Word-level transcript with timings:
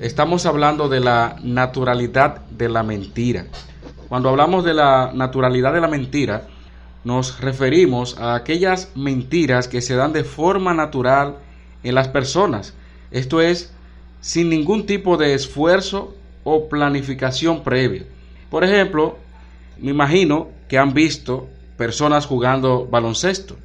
Estamos 0.00 0.44
hablando 0.44 0.90
de 0.90 1.00
la 1.00 1.36
naturalidad 1.42 2.42
de 2.50 2.68
la 2.68 2.82
mentira. 2.82 3.46
Cuando 4.08 4.28
hablamos 4.28 4.62
de 4.62 4.74
la 4.74 5.10
naturalidad 5.14 5.72
de 5.72 5.80
la 5.80 5.88
mentira, 5.88 6.48
nos 7.02 7.40
referimos 7.40 8.18
a 8.18 8.34
aquellas 8.34 8.90
mentiras 8.94 9.68
que 9.68 9.80
se 9.80 9.96
dan 9.96 10.12
de 10.12 10.22
forma 10.22 10.74
natural 10.74 11.36
en 11.82 11.94
las 11.94 12.08
personas. 12.08 12.74
Esto 13.10 13.40
es, 13.40 13.72
sin 14.20 14.50
ningún 14.50 14.84
tipo 14.84 15.16
de 15.16 15.32
esfuerzo 15.32 16.14
o 16.44 16.68
planificación 16.68 17.64
previa. 17.64 18.04
Por 18.50 18.64
ejemplo, 18.64 19.16
me 19.78 19.92
imagino 19.92 20.48
que 20.68 20.76
han 20.76 20.92
visto 20.92 21.48
personas 21.78 22.26
jugando 22.26 22.86
baloncesto. 22.86 23.56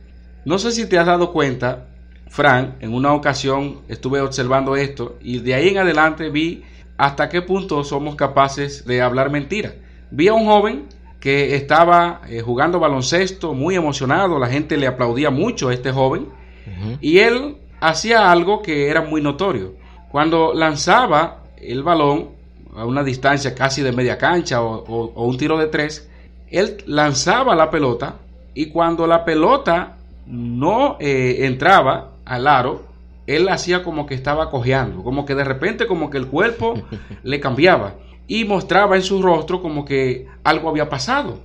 No 0.45 0.59
sé 0.59 0.71
si 0.71 0.85
te 0.87 0.97
has 0.97 1.07
dado 1.07 1.33
cuenta 1.33 1.87
Frank, 2.31 2.75
en 2.79 2.93
una 2.93 3.13
ocasión 3.13 3.81
estuve 3.89 4.21
observando 4.21 4.77
esto 4.77 5.17
y 5.19 5.39
de 5.39 5.53
ahí 5.53 5.67
en 5.67 5.79
adelante 5.79 6.29
vi 6.29 6.63
hasta 6.97 7.27
qué 7.27 7.41
punto 7.41 7.83
somos 7.83 8.15
capaces 8.15 8.85
de 8.85 9.01
hablar 9.01 9.29
mentira. 9.29 9.73
Vi 10.11 10.29
a 10.29 10.33
un 10.33 10.45
joven 10.45 10.85
que 11.19 11.57
estaba 11.57 12.21
eh, 12.29 12.39
jugando 12.39 12.79
baloncesto 12.79 13.53
muy 13.53 13.75
emocionado, 13.75 14.39
la 14.39 14.47
gente 14.47 14.77
le 14.77 14.87
aplaudía 14.87 15.29
mucho 15.29 15.67
a 15.67 15.73
este 15.73 15.91
joven 15.91 16.29
y 17.01 17.17
él 17.17 17.57
hacía 17.81 18.31
algo 18.31 18.61
que 18.61 18.87
era 18.87 19.01
muy 19.01 19.21
notorio. 19.21 19.73
Cuando 20.09 20.53
lanzaba 20.53 21.43
el 21.57 21.83
balón 21.83 22.29
a 22.77 22.85
una 22.85 23.03
distancia 23.03 23.53
casi 23.53 23.81
de 23.81 23.91
media 23.91 24.17
cancha 24.17 24.61
o 24.61 25.25
un 25.25 25.35
tiro 25.35 25.57
de 25.57 25.67
tres, 25.67 26.09
él 26.49 26.77
lanzaba 26.85 27.57
la 27.57 27.69
pelota 27.69 28.15
y 28.53 28.67
cuando 28.67 29.05
la 29.05 29.25
pelota 29.25 29.97
no 30.27 30.95
eh, 31.01 31.39
entraba 31.41 32.10
al 32.31 32.47
aro, 32.47 32.83
él 33.27 33.49
hacía 33.49 33.83
como 33.83 34.05
que 34.05 34.15
estaba 34.15 34.49
cojeando, 34.49 35.03
como 35.03 35.25
que 35.25 35.35
de 35.35 35.43
repente 35.43 35.85
como 35.85 36.09
que 36.09 36.17
el 36.17 36.27
cuerpo 36.27 36.75
le 37.23 37.39
cambiaba 37.39 37.95
y 38.25 38.45
mostraba 38.45 38.95
en 38.95 39.03
su 39.03 39.21
rostro 39.21 39.61
como 39.61 39.83
que 39.83 40.27
algo 40.43 40.69
había 40.69 40.89
pasado. 40.89 41.39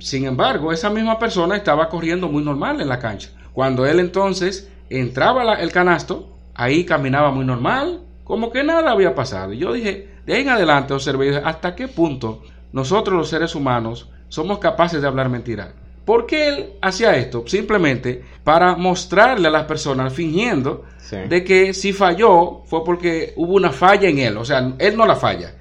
Sin 0.00 0.24
embargo, 0.24 0.72
esa 0.72 0.88
misma 0.88 1.18
persona 1.18 1.56
estaba 1.56 1.88
corriendo 1.88 2.28
muy 2.28 2.42
normal 2.42 2.80
en 2.80 2.88
la 2.88 2.98
cancha. 2.98 3.30
Cuando 3.52 3.84
él 3.84 4.00
entonces 4.00 4.70
entraba 4.88 5.54
el 5.54 5.72
canasto, 5.72 6.34
ahí 6.54 6.84
caminaba 6.84 7.30
muy 7.30 7.44
normal, 7.44 8.00
como 8.24 8.50
que 8.50 8.62
nada 8.62 8.90
había 8.90 9.14
pasado. 9.14 9.52
Y 9.52 9.58
yo 9.58 9.72
dije, 9.72 10.08
de 10.24 10.34
ahí 10.34 10.42
en 10.42 10.48
adelante 10.50 10.94
observé 10.94 11.36
hasta 11.36 11.74
qué 11.74 11.88
punto 11.88 12.42
nosotros 12.72 13.16
los 13.16 13.28
seres 13.28 13.54
humanos 13.54 14.10
somos 14.28 14.58
capaces 14.58 15.00
de 15.00 15.08
hablar 15.08 15.28
mentiras. 15.28 15.74
¿Por 16.06 16.24
qué 16.24 16.48
él 16.48 16.72
hacía 16.80 17.16
esto? 17.16 17.42
Simplemente 17.48 18.22
para 18.44 18.76
mostrarle 18.76 19.48
a 19.48 19.50
las 19.50 19.64
personas, 19.64 20.12
fingiendo, 20.12 20.84
de 21.28 21.42
que 21.42 21.74
si 21.74 21.92
falló 21.92 22.62
fue 22.64 22.84
porque 22.84 23.32
hubo 23.34 23.54
una 23.54 23.72
falla 23.72 24.08
en 24.08 24.20
él. 24.20 24.36
O 24.36 24.44
sea, 24.44 24.72
él 24.78 24.96
no 24.96 25.04
la 25.04 25.16
falla. 25.16 25.56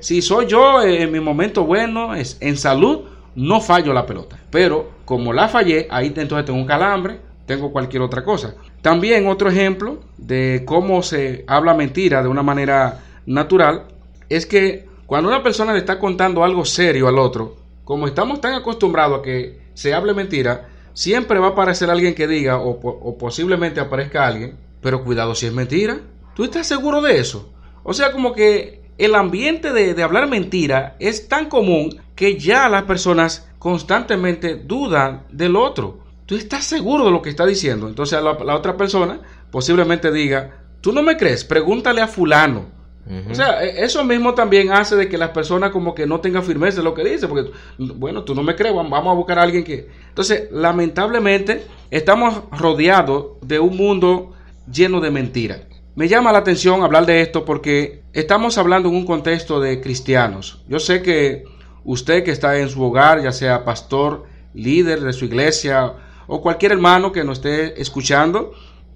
Si 0.00 0.22
soy 0.22 0.46
yo 0.46 0.80
en 0.82 1.10
mi 1.10 1.18
momento 1.18 1.64
bueno, 1.64 2.14
es, 2.14 2.36
en 2.40 2.56
salud, 2.56 3.00
no 3.34 3.60
fallo 3.60 3.92
la 3.92 4.06
pelota. 4.06 4.38
Pero 4.48 4.90
como 5.04 5.32
la 5.32 5.48
fallé, 5.48 5.88
ahí 5.90 6.12
entonces 6.16 6.44
tengo 6.44 6.60
un 6.60 6.66
calambre, 6.66 7.18
tengo 7.44 7.72
cualquier 7.72 8.02
otra 8.02 8.22
cosa. 8.22 8.54
También 8.82 9.26
otro 9.26 9.50
ejemplo 9.50 10.04
de 10.16 10.62
cómo 10.64 11.02
se 11.02 11.44
habla 11.48 11.74
mentira 11.74 12.22
de 12.22 12.28
una 12.28 12.44
manera 12.44 13.00
natural 13.26 13.86
es 14.28 14.46
que 14.46 14.86
cuando 15.06 15.28
una 15.28 15.42
persona 15.42 15.72
le 15.72 15.80
está 15.80 15.98
contando 15.98 16.44
algo 16.44 16.64
serio 16.64 17.08
al 17.08 17.18
otro, 17.18 17.56
como 17.84 18.06
estamos 18.06 18.40
tan 18.40 18.54
acostumbrados 18.54 19.18
a 19.18 19.22
que 19.22 19.59
se 19.74 19.94
hable 19.94 20.14
mentira, 20.14 20.68
siempre 20.92 21.38
va 21.38 21.48
a 21.48 21.50
aparecer 21.50 21.90
alguien 21.90 22.14
que 22.14 22.26
diga, 22.26 22.58
o, 22.58 23.18
posiblemente 23.18 23.80
aparezca 23.80 24.26
alguien, 24.26 24.58
pero 24.80 25.04
cuidado 25.04 25.34
si 25.34 25.46
es 25.46 25.52
mentira. 25.52 26.00
¿Tú 26.34 26.44
estás 26.44 26.66
seguro 26.66 27.00
de 27.00 27.18
eso? 27.18 27.52
O 27.82 27.92
sea, 27.92 28.12
como 28.12 28.32
que 28.32 28.82
el 28.98 29.14
ambiente 29.14 29.72
de, 29.72 30.02
hablar 30.02 30.28
mentira 30.28 30.96
es 30.98 31.28
tan 31.28 31.48
común 31.48 32.00
que 32.14 32.38
ya 32.38 32.68
las 32.68 32.82
personas 32.82 33.48
constantemente 33.58 34.56
dudan 34.56 35.24
del 35.30 35.56
otro. 35.56 36.00
¿Tú 36.26 36.34
estás 36.36 36.64
seguro 36.64 37.06
de 37.06 37.10
lo 37.10 37.22
que 37.22 37.30
está 37.30 37.46
diciendo? 37.46 37.88
Entonces 37.88 38.22
la, 38.22 38.54
otra 38.54 38.76
persona 38.76 39.20
posiblemente 39.50 40.12
diga, 40.12 40.64
¿tú 40.80 40.92
no 40.92 41.02
me 41.02 41.16
crees? 41.16 41.44
Pregúntale 41.44 42.02
a 42.02 42.08
fulano. 42.08 42.66
O 43.30 43.34
sea, 43.34 43.64
e, 43.64 43.84
eso 43.84 44.04
mismo 44.04 44.34
también 44.34 44.70
hace 44.72 44.94
de 44.96 45.08
que 45.08 45.18
las 45.18 45.30
personas 45.30 45.70
como 45.70 45.94
que 45.94 46.06
no 46.06 46.20
tengan 46.20 46.44
firmeza 46.44 46.78
en 46.78 46.84
lo 46.84 46.94
que 46.94 47.04
dice, 47.04 47.26
porque, 47.26 47.50
bueno, 47.78 48.24
tú 48.24 48.34
no 48.34 48.42
me 48.42 48.54
crees, 48.54 48.74
vamos 48.74 49.06
a 49.06 49.14
buscar 49.14 49.38
a 49.38 49.42
alguien 49.42 49.64
que... 49.64 49.88
Entonces, 50.08 50.48
lamentablemente, 50.52 51.64
estamos 51.90 52.42
rodeados 52.52 53.38
de 53.42 53.58
un 53.58 53.76
mundo 53.76 54.32
lleno 54.70 55.00
de 55.00 55.10
mentiras. 55.10 55.60
Me 55.96 56.08
llama 56.08 56.32
la 56.32 56.38
atención 56.38 56.82
hablar 56.82 57.04
de 57.04 57.20
esto 57.20 57.44
porque 57.44 58.02
estamos 58.12 58.58
hablando 58.58 58.88
en 58.88 58.94
un 58.94 59.06
contexto 59.06 59.60
de 59.60 59.80
cristianos. 59.80 60.62
Yo 60.68 60.78
sé 60.78 61.02
que 61.02 61.44
usted 61.84 62.22
que 62.22 62.30
está 62.30 62.58
en 62.58 62.68
su 62.68 62.82
hogar, 62.82 63.22
ya 63.22 63.32
sea 63.32 63.64
pastor, 63.64 64.24
líder 64.54 65.00
de 65.00 65.12
su 65.12 65.24
iglesia 65.24 65.94
o 66.26 66.40
cualquier 66.40 66.72
hermano 66.72 67.10
que 67.10 67.24
nos 67.24 67.38
esté 67.38 67.80
escuchando, 67.80 68.52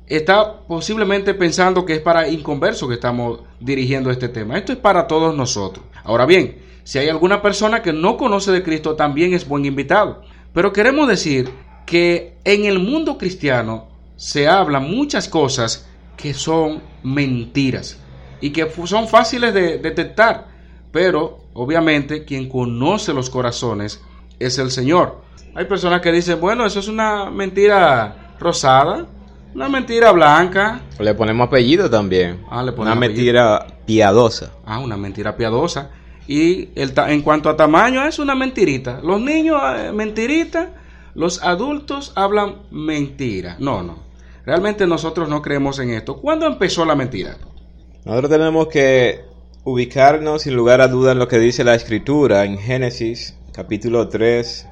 está 0.07 0.61
posiblemente 0.67 1.35
pensando 1.35 1.85
que 1.85 1.95
es 1.95 2.01
para 2.01 2.29
inconversos 2.29 2.89
que 2.89 2.95
estamos 2.95 3.41
dirigiendo 3.61 4.11
este 4.11 4.29
tema. 4.29 4.59
Esto 4.59 4.73
es 4.73 4.79
para 4.79 5.07
todos 5.07 5.35
nosotros. 5.35 5.85
Ahora 6.05 6.27
bien, 6.27 6.59
si 6.85 6.99
hay 6.99 7.09
alguna 7.09 7.41
persona 7.41 7.83
que 7.83 7.93
no 7.93 8.17
conoce 8.17 8.53
de 8.53 8.63
Cristo, 8.63 8.95
también 8.95 9.33
es 9.33 9.49
buen 9.49 9.65
invitado. 9.65 10.23
Pero 10.53 10.73
queremos 10.73 11.09
decir 11.09 11.51
que 11.87 12.37
en 12.45 12.65
el 12.67 12.79
mundo 12.79 13.19
cristiano 13.19 13.89
se 14.17 14.47
habla 14.49 14.81
muchas 14.81 15.29
cosas 15.29 15.89
que 16.17 16.35
son 16.35 16.83
mentiras 17.03 17.99
y 18.41 18.51
que 18.51 18.71
son 18.87 19.09
fáciles 19.09 19.55
de 19.55 19.79
detectar. 19.79 20.49
Pero 20.93 21.45
obviamente 21.55 22.25
quien 22.25 22.49
conoce 22.49 23.13
los 23.13 23.31
corazones 23.31 24.03
es 24.39 24.59
el 24.59 24.71
Señor. 24.71 25.23
Hay 25.55 25.65
personas 25.65 26.01
que 26.01 26.13
dicen, 26.13 26.41
bueno, 26.41 26.67
eso 26.67 26.81
es 26.81 26.89
una 26.89 27.31
mentira 27.31 28.35
rosada, 28.39 29.07
una 29.55 29.69
mentira 29.69 30.13
blanca. 30.13 30.81
Le 30.99 31.15
ponemos 31.15 31.47
apellido 31.47 31.89
también. 31.89 32.45
Ah, 32.51 32.63
le 32.63 32.73
ponemos 32.73 32.97
una 32.97 33.07
mentira 33.07 33.67
piadosa. 33.87 34.53
Ah, 34.67 34.81
una 34.81 34.97
mentira 34.97 35.37
piadosa. 35.37 35.91
Y 36.27 36.71
el 36.75 36.93
en 37.09 37.23
cuanto 37.23 37.49
a 37.49 37.57
tamaño, 37.57 38.05
es 38.07 38.19
una 38.19 38.35
mentirita. 38.35 39.01
Los 39.03 39.21
niños, 39.21 39.61
eh, 39.79 39.93
mentirita. 39.93 40.71
Los 41.15 41.43
adultos 41.43 42.13
hablan 42.17 42.63
mentira. 42.71 43.57
No, 43.61 43.83
no. 43.83 44.03
Realmente 44.45 44.87
nosotros 44.87 45.29
no 45.29 45.41
creemos 45.41 45.79
en 45.79 45.91
esto. 45.91 46.17
¿Cuándo 46.17 46.47
empezó 46.47 46.85
la 46.85 46.97
mentira? 46.97 47.37
Nosotros 48.05 48.31
tenemos 48.31 48.69
que 48.69 49.25
ubicarnos 49.63 50.43
sin 50.43 50.55
lugar 50.55 50.81
a 50.81 50.89
dudas 50.89 51.13
en 51.13 51.19
lo 51.19 51.29
que 51.29 51.39
dice 51.39 51.65
la 51.65 51.75
escritura 51.75 52.45
en 52.45 52.59
Génesis 52.59 53.35
capítulo 53.53 54.09
3, 54.09 54.67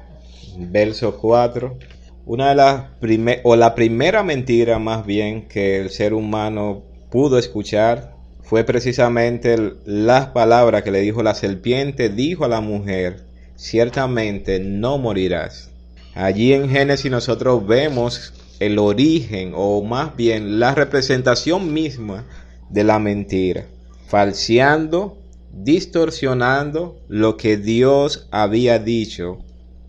verso 0.57 1.17
4 1.17 1.77
una 2.25 2.49
de 2.49 2.55
las 2.55 2.83
primeras, 2.99 3.41
o 3.43 3.55
la 3.55 3.75
primera 3.75 4.23
mentira 4.23 4.79
más 4.79 5.05
bien 5.05 5.47
que 5.47 5.79
el 5.79 5.89
ser 5.89 6.13
humano 6.13 6.83
pudo 7.11 7.37
escuchar 7.37 8.13
fue 8.41 8.63
precisamente 8.63 9.73
las 9.85 10.27
palabras 10.27 10.83
que 10.83 10.91
le 10.91 11.01
dijo 11.01 11.23
la 11.23 11.35
serpiente, 11.35 12.09
dijo 12.09 12.45
a 12.45 12.49
la 12.49 12.61
mujer, 12.61 13.23
ciertamente 13.55 14.59
no 14.59 14.97
morirás. 14.97 15.69
Allí 16.13 16.53
en 16.53 16.69
Génesis 16.69 17.09
nosotros 17.09 17.65
vemos 17.65 18.33
el 18.59 18.77
origen 18.79 19.53
o 19.55 19.83
más 19.83 20.15
bien 20.15 20.59
la 20.59 20.75
representación 20.75 21.73
misma 21.73 22.25
de 22.69 22.83
la 22.83 22.99
mentira. 22.99 23.65
falseando, 24.07 25.17
distorsionando 25.51 26.99
lo 27.07 27.35
que 27.35 27.57
Dios 27.57 28.27
había 28.29 28.77
dicho 28.77 29.39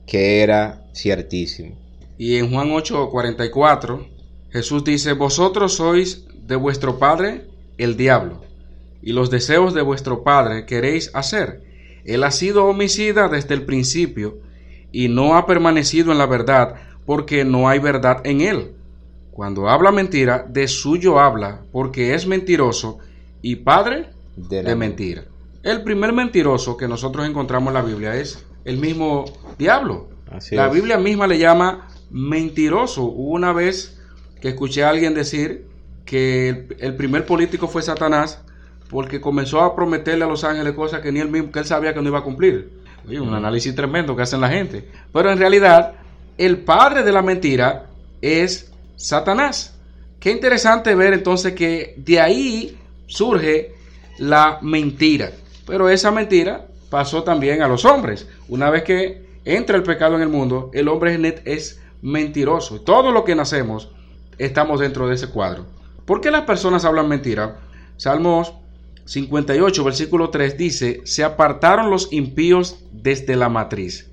que 0.07 0.41
era 0.41 0.87
ciertísimo. 0.95 1.84
Y 2.19 2.37
en 2.37 2.51
Juan 2.51 2.71
8:44, 2.71 4.07
Jesús 4.51 4.85
dice, 4.85 5.15
vosotros 5.15 5.75
sois 5.75 6.27
de 6.47 6.57
vuestro 6.57 6.99
padre 6.99 7.47
el 7.77 7.97
diablo, 7.97 8.43
y 9.03 9.13
los 9.13 9.31
deseos 9.31 9.75
de 9.75 9.83
vuestro 9.83 10.23
padre 10.23 10.65
queréis 10.67 11.11
hacer. 11.15 11.63
Él 12.05 12.23
ha 12.23 12.31
sido 12.31 12.67
homicida 12.67 13.29
desde 13.29 13.55
el 13.55 13.65
principio, 13.65 14.39
y 14.93 15.09
no 15.09 15.37
ha 15.37 15.47
permanecido 15.47 16.13
en 16.13 16.19
la 16.19 16.27
verdad, 16.27 16.77
porque 17.05 17.45
no 17.45 17.69
hay 17.69 17.81
verdad 17.81 18.21
en 18.25 18.41
él. 18.43 18.73
Cuando 19.33 19.69
habla 19.69 19.91
mentira, 19.91 20.47
de 20.49 20.69
suyo 20.69 21.19
habla, 21.19 21.63
porque 21.73 22.15
es 22.15 22.27
mentiroso 22.27 22.99
y 23.43 23.57
padre 23.57 24.11
de, 24.37 24.77
mentira. 24.77 25.25
El 25.65 25.83
primer 25.83 26.13
mentiroso 26.13 26.77
que 26.77 26.87
nosotros 26.87 27.27
encontramos 27.27 27.69
en 27.69 27.75
la 27.75 27.83
Biblia 27.83 28.15
es 28.15 28.47
el 28.65 28.79
mismo 28.79 29.25
diablo. 29.59 30.09
la 30.53 30.69
Biblia 30.69 30.99
misma 30.99 31.27
le 31.27 31.39
llama 31.39 31.89
mentiroso. 32.15 33.03
Hubo 33.03 33.33
una 33.33 33.53
vez 33.53 34.01
que 34.41 34.49
escuché 34.49 34.85
a 34.85 34.91
alguien 34.91 35.15
decir 35.15 35.67
que 36.07 36.69
el, 36.79 36.95
primer 36.95 37.27
político 37.27 37.67
fue 37.67 37.83
Satanás 37.83 38.41
porque 38.89 39.21
comenzó 39.21 39.61
a 39.63 39.75
prometerle 39.75 40.25
a 40.25 40.29
los 40.29 40.45
ángeles 40.45 40.75
cosas 40.75 41.01
que 41.01 41.11
ni 41.11 41.19
él 41.19 41.29
mismo, 41.29 41.51
él 41.53 41.65
sabía 41.65 41.93
que 41.93 42.01
no 42.01 42.09
iba 42.09 42.21
a 42.21 42.23
cumplir. 42.23 42.71
un 43.09 43.35
análisis 43.35 43.75
tremendo 43.75 44.15
que 44.15 44.23
hacen 44.23 44.41
la 44.41 44.49
gente. 44.49 44.89
Pero 45.13 45.33
en 45.33 45.39
realidad, 45.39 45.95
el 46.39 46.59
padre 46.59 47.03
de 47.03 47.11
la 47.11 47.21
mentira 47.21 47.87
es 48.23 48.71
Satanás. 48.95 49.77
Qué 50.21 50.31
interesante 50.31 50.95
ver 50.95 51.15
entonces 51.15 51.53
que 51.55 51.95
de 51.97 52.21
ahí 52.21 52.79
surge 53.09 53.75
la 54.19 54.59
mentira. 54.63 55.33
Pero 55.67 55.89
esa 55.89 56.13
mentira 56.13 56.67
pasó 56.91 57.25
también 57.25 57.61
a 57.61 57.67
los 57.67 57.85
hombres. 57.85 58.29
Una 58.49 58.71
vez 58.71 58.85
que 58.85 59.27
entra 59.45 59.77
el 59.77 59.83
pecado 59.83 60.15
en 60.15 60.23
el 60.23 60.29
mundo, 60.29 60.71
el 60.75 60.87
hombre 60.87 61.43
es 61.45 61.81
mentiroso. 62.05 62.83
Todo 62.83 63.11
lo 63.11 63.25
que 63.25 63.35
nacemos 63.35 63.89
estamos 64.39 64.79
dentro 64.79 65.09
de 65.09 65.15
ese 65.15 65.29
cuadro. 65.29 65.67
¿Por 66.05 66.21
qué 66.21 66.31
las 66.31 66.43
personas 66.43 66.85
hablan 66.85 67.09
mentira? 67.09 67.61
Salmos 67.97 68.53
58, 69.07 69.83
versículo 69.83 70.29
3 70.29 70.59
dice, 70.59 71.01
se 71.05 71.25
apartaron 71.25 71.91
los 71.91 72.13
impíos 72.13 72.85
desde 72.93 73.37
la 73.37 73.49
matriz, 73.49 74.11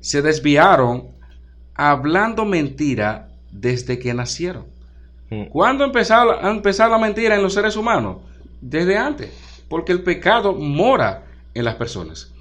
se 0.00 0.22
desviaron 0.22 1.08
hablando 1.74 2.44
mentira 2.44 3.28
desde 3.50 3.98
que 3.98 4.12
nacieron. 4.12 4.66
Hmm. 5.30 5.44
¿Cuándo 5.44 5.84
empezó 5.84 6.14
a 6.14 6.50
empezar 6.50 6.90
la 6.90 6.98
mentira 6.98 7.36
en 7.36 7.42
los 7.42 7.54
seres 7.54 7.76
humanos? 7.76 8.18
Desde 8.60 8.98
antes, 8.98 9.30
porque 9.68 9.92
el 9.92 10.02
pecado 10.02 10.54
mora 10.54 11.24
en 11.54 11.64
las 11.64 11.76
personas. 11.76 12.32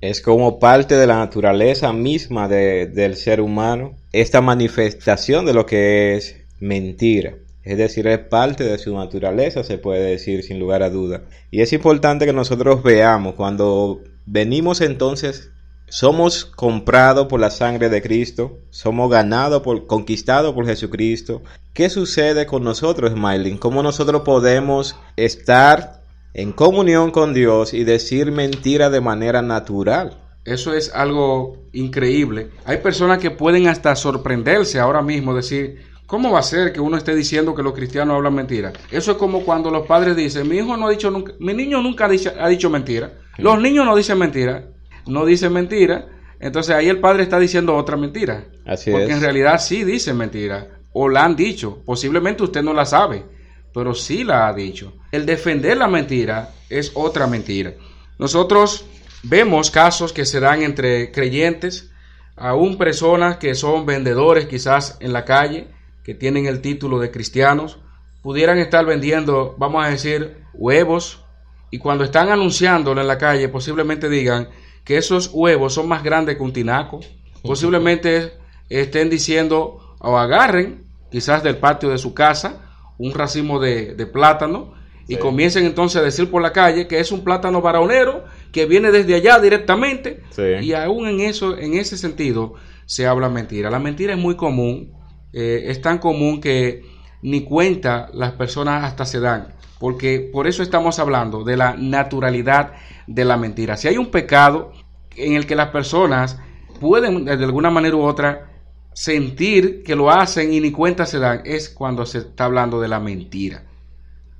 Es 0.00 0.22
como 0.22 0.58
parte 0.58 0.96
de 0.96 1.06
la 1.06 1.18
naturaleza 1.18 1.92
misma 1.92 2.48
del 2.48 3.16
ser 3.16 3.40
humano, 3.40 3.96
esta 4.12 4.40
manifestación 4.40 5.44
de 5.44 5.52
lo 5.52 5.66
que 5.66 6.16
es 6.16 6.36
mentira. 6.58 7.34
Es 7.62 7.76
decir, 7.76 8.06
es 8.06 8.18
parte 8.18 8.64
de 8.64 8.78
su 8.78 8.96
naturaleza, 8.96 9.62
se 9.62 9.76
puede 9.76 10.10
decir 10.10 10.42
sin 10.42 10.58
lugar 10.58 10.82
a 10.82 10.88
duda. 10.88 11.24
Y 11.50 11.60
es 11.60 11.72
importante 11.74 12.24
que 12.24 12.32
nosotros 12.32 12.82
veamos 12.82 13.34
cuando 13.34 14.00
venimos 14.24 14.80
entonces 14.80 15.50
somos 15.90 16.44
comprados 16.44 17.26
por 17.26 17.40
la 17.40 17.50
sangre 17.50 17.88
de 17.88 18.00
Cristo, 18.00 18.60
somos 18.70 19.10
ganados 19.10 19.62
por, 19.62 19.86
conquistados 19.88 20.54
por 20.54 20.64
Jesucristo. 20.64 21.42
¿Qué 21.74 21.90
sucede 21.90 22.46
con 22.46 22.62
nosotros, 22.62 23.12
Smiling? 23.12 23.58
¿Cómo 23.58 23.82
nosotros 23.82 24.22
podemos 24.22 24.96
estar 25.16 25.99
en 26.34 26.52
comunión 26.52 27.10
con 27.10 27.34
Dios 27.34 27.74
y 27.74 27.84
decir 27.84 28.32
mentira 28.32 28.90
de 28.90 29.00
manera 29.00 29.42
natural? 29.42 30.18
Eso 30.44 30.72
es 30.74 30.94
algo 30.94 31.58
increíble. 31.72 32.50
Hay 32.64 32.78
personas 32.78 33.18
que 33.18 33.30
pueden 33.30 33.68
hasta 33.68 33.94
sorprenderse 33.94 34.78
ahora 34.78 35.02
mismo, 35.02 35.34
decir, 35.34 35.82
¿cómo 36.06 36.32
va 36.32 36.40
a 36.40 36.42
ser 36.42 36.72
que 36.72 36.80
uno 36.80 36.96
esté 36.96 37.14
diciendo 37.14 37.54
que 37.54 37.62
los 37.62 37.74
cristianos 37.74 38.16
hablan 38.16 38.34
mentira? 38.34 38.72
Eso 38.90 39.12
es 39.12 39.16
como 39.18 39.44
cuando 39.44 39.70
los 39.70 39.86
padres 39.86 40.16
dicen, 40.16 40.48
mi 40.48 40.56
hijo 40.56 40.76
no 40.76 40.86
ha 40.86 40.90
dicho 40.90 41.10
nunca, 41.10 41.32
mi 41.38 41.52
niño 41.54 41.82
nunca 41.82 42.06
ha 42.06 42.08
dicho, 42.08 42.32
ha 42.38 42.48
dicho 42.48 42.70
mentira. 42.70 43.12
Los 43.36 43.60
niños 43.60 43.84
no 43.84 43.94
dicen 43.94 44.18
mentira 44.18 44.64
no 45.06 45.24
dice 45.24 45.50
mentira, 45.50 46.06
entonces 46.38 46.74
ahí 46.74 46.88
el 46.88 47.00
padre 47.00 47.22
está 47.24 47.38
diciendo 47.38 47.76
otra 47.76 47.96
mentira. 47.96 48.46
Así 48.64 48.90
porque 48.90 49.12
en 49.12 49.20
realidad 49.20 49.60
sí 49.60 49.84
dice 49.84 50.14
mentira, 50.14 50.68
o 50.92 51.08
la 51.08 51.24
han 51.24 51.36
dicho. 51.36 51.82
Posiblemente 51.84 52.42
usted 52.42 52.62
no 52.62 52.72
la 52.72 52.86
sabe, 52.86 53.24
pero 53.72 53.94
sí 53.94 54.24
la 54.24 54.48
ha 54.48 54.52
dicho. 54.52 54.92
El 55.12 55.26
defender 55.26 55.76
la 55.76 55.88
mentira 55.88 56.50
es 56.68 56.92
otra 56.94 57.26
mentira. 57.26 57.74
Nosotros 58.18 58.84
vemos 59.22 59.70
casos 59.70 60.12
que 60.12 60.24
se 60.24 60.40
dan 60.40 60.62
entre 60.62 61.12
creyentes, 61.12 61.90
aún 62.36 62.78
personas 62.78 63.36
que 63.36 63.54
son 63.54 63.86
vendedores 63.86 64.46
quizás 64.46 64.96
en 65.00 65.12
la 65.12 65.24
calle, 65.24 65.68
que 66.04 66.14
tienen 66.14 66.46
el 66.46 66.60
título 66.60 66.98
de 66.98 67.10
cristianos, 67.10 67.78
pudieran 68.22 68.58
estar 68.58 68.84
vendiendo, 68.84 69.54
vamos 69.58 69.84
a 69.84 69.88
decir, 69.88 70.44
huevos, 70.54 71.24
y 71.70 71.78
cuando 71.78 72.04
están 72.04 72.30
anunciándolo 72.30 73.00
en 73.00 73.06
la 73.06 73.18
calle, 73.18 73.48
posiblemente 73.48 74.08
digan, 74.08 74.48
que 74.84 74.96
esos 74.96 75.30
huevos 75.32 75.74
son 75.74 75.88
más 75.88 76.02
grandes 76.02 76.36
que 76.36 76.42
un 76.42 76.52
tinaco. 76.52 77.00
Posiblemente 77.42 78.34
estén 78.68 79.08
diciendo 79.08 79.96
o 79.98 80.18
agarren 80.18 80.84
quizás 81.10 81.42
del 81.42 81.58
patio 81.58 81.90
de 81.90 81.98
su 81.98 82.12
casa 82.14 82.69
un 83.00 83.14
racimo 83.14 83.58
de, 83.58 84.06
plátano 84.12 84.74
y 85.08 85.16
comiencen 85.16 85.64
entonces 85.64 86.00
a 86.00 86.04
decir 86.04 86.30
por 86.30 86.42
la 86.42 86.52
calle 86.52 86.86
que 86.86 87.00
es 87.00 87.10
un 87.10 87.24
plátano 87.24 87.62
varonero 87.62 88.24
que 88.52 88.66
viene 88.66 88.92
desde 88.92 89.14
allá 89.14 89.40
directamente 89.40 90.22
y 90.60 90.72
aún 90.74 91.08
en 91.08 91.20
eso 91.20 91.56
en 91.56 91.74
ese 91.74 91.96
sentido 91.96 92.54
se 92.84 93.06
habla 93.06 93.28
mentira. 93.28 93.70
La 93.70 93.78
mentira 93.78 94.12
es 94.12 94.18
muy 94.18 94.36
común 94.36 94.92
eh, 95.32 95.64
es 95.68 95.80
tan 95.80 95.98
común 95.98 96.40
que 96.40 96.82
ni 97.22 97.42
cuenta 97.44 98.10
las 98.12 98.32
personas 98.32 98.84
hasta 98.84 99.06
se 99.06 99.20
dan 99.20 99.54
porque 99.78 100.28
por 100.32 100.46
eso 100.46 100.62
estamos 100.62 100.98
hablando 100.98 101.42
de 101.42 101.56
la 101.56 101.74
naturalidad 101.76 102.74
de 103.06 103.24
la 103.24 103.38
mentira. 103.38 103.78
Si 103.78 103.88
hay 103.88 103.96
un 103.96 104.10
pecado 104.10 104.72
en 105.16 105.32
el 105.32 105.46
que 105.46 105.56
las 105.56 105.68
personas 105.68 106.38
pueden 106.80 107.24
de 107.24 107.32
alguna 107.32 107.70
manera 107.70 107.96
u 107.96 108.02
otra 108.02 108.50
sentir 108.92 109.82
que 109.82 109.96
lo 109.96 110.10
hacen 110.10 110.52
y 110.52 110.60
ni 110.60 110.72
cuenta 110.72 111.06
se 111.06 111.18
dan, 111.18 111.42
es 111.44 111.68
cuando 111.68 112.06
se 112.06 112.18
está 112.18 112.44
hablando 112.44 112.80
de 112.80 112.88
la 112.88 113.00
mentira. 113.00 113.64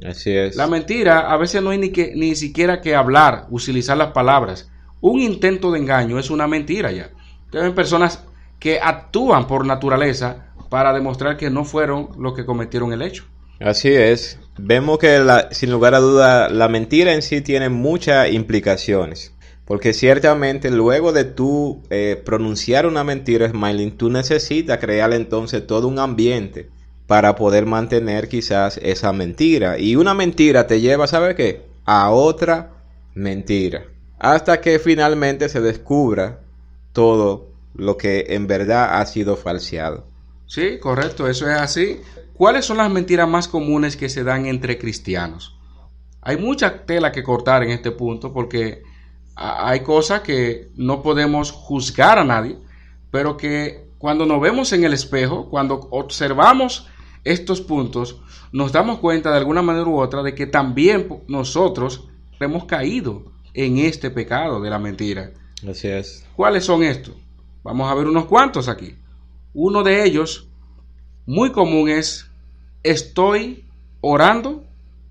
Así 0.05 0.31
es. 0.35 0.57
La 0.57 0.67
mentira 0.67 1.31
a 1.31 1.37
veces 1.37 1.63
no 1.63 1.71
hay 1.71 1.79
ni, 1.79 1.91
que, 1.91 2.13
ni 2.15 2.35
siquiera 2.35 2.81
que 2.81 2.95
hablar, 2.95 3.47
utilizar 3.51 3.97
las 3.97 4.13
palabras. 4.13 4.71
Un 5.01 5.21
intento 5.21 5.71
de 5.73 5.79
engaño 5.79 6.19
es 6.19 6.31
una 6.31 6.47
mentira 6.47 6.91
ya. 6.93 7.11
Hay 7.53 7.73
personas 7.73 8.25
que 8.59 8.79
actúan 8.81 9.47
por 9.47 9.67
naturaleza 9.67 10.53
para 10.69 10.93
demostrar 10.93 11.37
que 11.37 11.51
no 11.51 11.65
fueron 11.65 12.11
los 12.19 12.35
que 12.35 12.47
cometieron 12.47 12.93
el 12.93 13.03
hecho. 13.03 13.25
Así 13.59 13.89
es. 13.89 14.39
Vemos 14.57 14.99
que 14.99 15.23
sin 15.51 15.71
lugar 15.71 15.95
a 15.95 16.01
duda 16.01 16.49
la 16.49 16.69
mentira 16.69 17.13
en 17.13 17.23
sí 17.23 17.41
tiene 17.41 17.69
muchas 17.69 18.33
implicaciones. 18.33 19.35
Porque 19.71 19.93
ciertamente 19.93 20.69
luego 20.69 21.13
de 21.13 21.23
tú 21.23 21.81
eh, 21.91 22.21
pronunciar 22.25 22.87
una 22.87 23.05
mentira, 23.05 23.49
Smiling, 23.49 23.97
tú 23.97 24.11
necesitas 24.11 24.81
crear 24.81 25.13
entonces 25.13 25.65
todo 25.65 25.87
un 25.87 26.01
ambiente 26.01 26.69
para 27.07 27.37
poder 27.37 27.67
mantener 27.67 28.29
quizás 28.29 28.81
esa 28.83 29.13
mentira. 29.13 29.79
Y 29.79 29.95
una 29.95 30.13
mentira 30.13 30.67
te 30.67 30.81
lleva, 30.81 31.07
¿sabe 31.07 31.37
qué? 31.37 31.67
A 31.85 32.11
otra 32.11 32.73
mentira. 33.15 33.85
Hasta 34.19 34.61
que 34.61 34.81
finalmente 34.81 35.49
se 35.49 35.61
descubra 35.61 36.41
todo 36.93 37.47
lo 37.77 37.97
que 37.97 38.27
en 38.31 38.49
verdad 38.49 39.01
ha 39.01 39.07
sido 39.07 39.37
falseado. 39.37 40.05
Sí, 40.47 40.81
correcto, 40.81 41.29
eso 41.29 41.49
es 41.49 41.57
así. 41.57 42.01
¿Cuáles 42.35 42.65
son 42.65 42.79
las 42.79 42.91
mentiras 42.91 43.29
más 43.29 43.47
comunes 43.47 43.97
que 43.97 44.09
se 44.09 44.25
dan 44.25 44.47
entre 44.47 44.79
cristianos? 44.79 45.57
Hay 46.23 46.39
mucha 46.39 46.85
tela 46.87 47.13
que 47.13 47.23
cortar 47.23 47.63
en 47.63 47.71
este 47.71 47.93
punto 47.93 48.33
porque 48.33 48.83
hay 49.41 49.81
cosas 49.81 50.21
que 50.21 50.69
no 50.77 51.03
podemos 51.03 51.51
juzgar 51.51 52.19
a 52.19 52.25
nadie, 52.25 52.59
pero 53.11 53.39
que 53.39 53.89
cuando 53.97 54.27
nos 54.27 54.39
vemos 54.39 54.73
en 54.75 54.85
el 54.85 54.93
espejo, 54.93 55.49
cuando 55.49 55.89
observamos 55.91 56.87
estos 57.25 57.63
puntos, 57.63 58.21
nos 58.53 58.71
damos 58.71 58.99
cuenta 58.99 59.31
de 59.31 59.39
alguna 59.39 59.63
manera 59.63 59.87
u 59.87 59.99
otra 59.99 60.23
de 60.23 60.35
que 60.35 60.47
también 60.47 61.23
nosotros 61.27 62.09
hemos 62.39 62.67
caído 62.67 63.33
en 63.55 63.79
este 63.79 64.11
pecado 64.11 64.61
de 64.61 64.69
la 64.69 64.79
mentira. 64.79 65.33
Así 65.69 65.89
es. 65.89 66.27
¿Cuáles 66.37 66.67
son 66.67 66.83
estos? 66.83 67.15
Vamos 67.63 67.91
a 67.91 67.95
ver 67.95 68.09
unos 68.09 68.27
cuantos 68.27 68.69
aquí. 68.69 68.95
Uno 69.55 69.83
de 69.83 70.05
ellos, 70.05 70.49
muy 71.25 71.51
común, 71.51 71.89
es 71.89 72.31
estoy 72.83 73.65
orando 74.03 74.65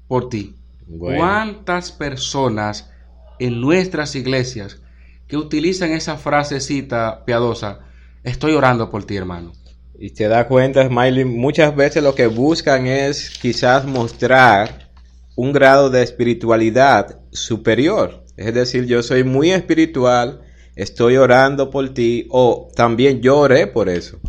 por 0.07 0.29
ti. 0.29 0.55
¿Cuántas 0.99 1.91
personas 1.91 2.91
en 3.39 3.61
nuestras 3.61 4.15
iglesias 4.15 4.81
que 5.27 5.37
utilizan 5.37 5.91
esa 5.91 6.17
frasecita 6.17 7.23
piadosa? 7.25 7.79
Estoy 8.23 8.53
orando 8.53 8.89
por 8.89 9.03
ti, 9.05 9.15
hermano. 9.15 9.53
Y 9.97 10.11
te 10.11 10.27
das 10.27 10.45
cuenta, 10.45 10.87
Smiley, 10.87 11.25
muchas 11.25 11.75
veces 11.75 12.01
lo 12.01 12.15
que 12.15 12.27
buscan 12.27 12.87
es 12.87 13.37
quizás 13.41 13.85
mostrar 13.85 14.89
un 15.35 15.51
grado 15.51 15.89
de 15.89 16.03
espiritualidad 16.03 17.19
superior. 17.31 18.23
Es 18.37 18.53
decir, 18.53 18.85
yo 18.85 19.03
soy 19.03 19.23
muy 19.23 19.51
espiritual, 19.51 20.41
estoy 20.75 21.17
orando 21.17 21.69
por 21.69 21.89
ti 21.93 22.27
o 22.29 22.69
también 22.75 23.21
lloré 23.21 23.67
por 23.67 23.89
eso. 23.89 24.19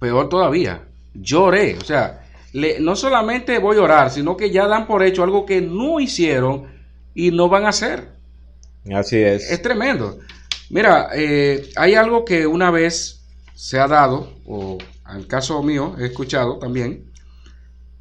Peor 0.00 0.28
todavía, 0.28 0.88
lloré. 1.14 1.76
O 1.78 1.84
sea, 1.84 2.24
no 2.80 2.96
solamente 2.96 3.58
voy 3.58 3.76
a 3.76 3.82
orar, 3.82 4.10
sino 4.10 4.36
que 4.36 4.50
ya 4.50 4.66
dan 4.66 4.86
por 4.86 5.02
hecho 5.02 5.22
algo 5.22 5.46
que 5.46 5.60
no 5.60 6.00
hicieron 6.00 6.66
y 7.14 7.30
no 7.30 7.48
van 7.48 7.64
a 7.64 7.70
hacer. 7.70 8.11
Así 8.90 9.16
es. 9.16 9.50
Es 9.50 9.62
tremendo. 9.62 10.18
Mira, 10.70 11.10
eh, 11.14 11.70
hay 11.76 11.94
algo 11.94 12.24
que 12.24 12.46
una 12.46 12.70
vez 12.70 13.24
se 13.54 13.78
ha 13.78 13.86
dado, 13.86 14.32
o 14.46 14.78
al 15.04 15.26
caso 15.26 15.62
mío 15.62 15.94
he 15.98 16.06
escuchado 16.06 16.58
también, 16.58 17.12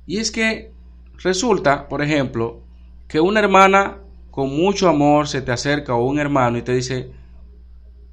y 0.06 0.18
es 0.18 0.32
que 0.32 0.72
resulta, 1.18 1.88
por 1.88 2.02
ejemplo, 2.02 2.62
que 3.08 3.20
una 3.20 3.42
hermana 3.42 4.00
con 4.32 4.50
mucho 4.50 4.88
amor 4.88 5.28
se 5.28 5.42
te 5.42 5.52
acerca 5.52 5.94
o 5.94 6.06
un 6.06 6.18
hermano 6.18 6.58
y 6.58 6.62
te 6.62 6.74
dice, 6.74 7.12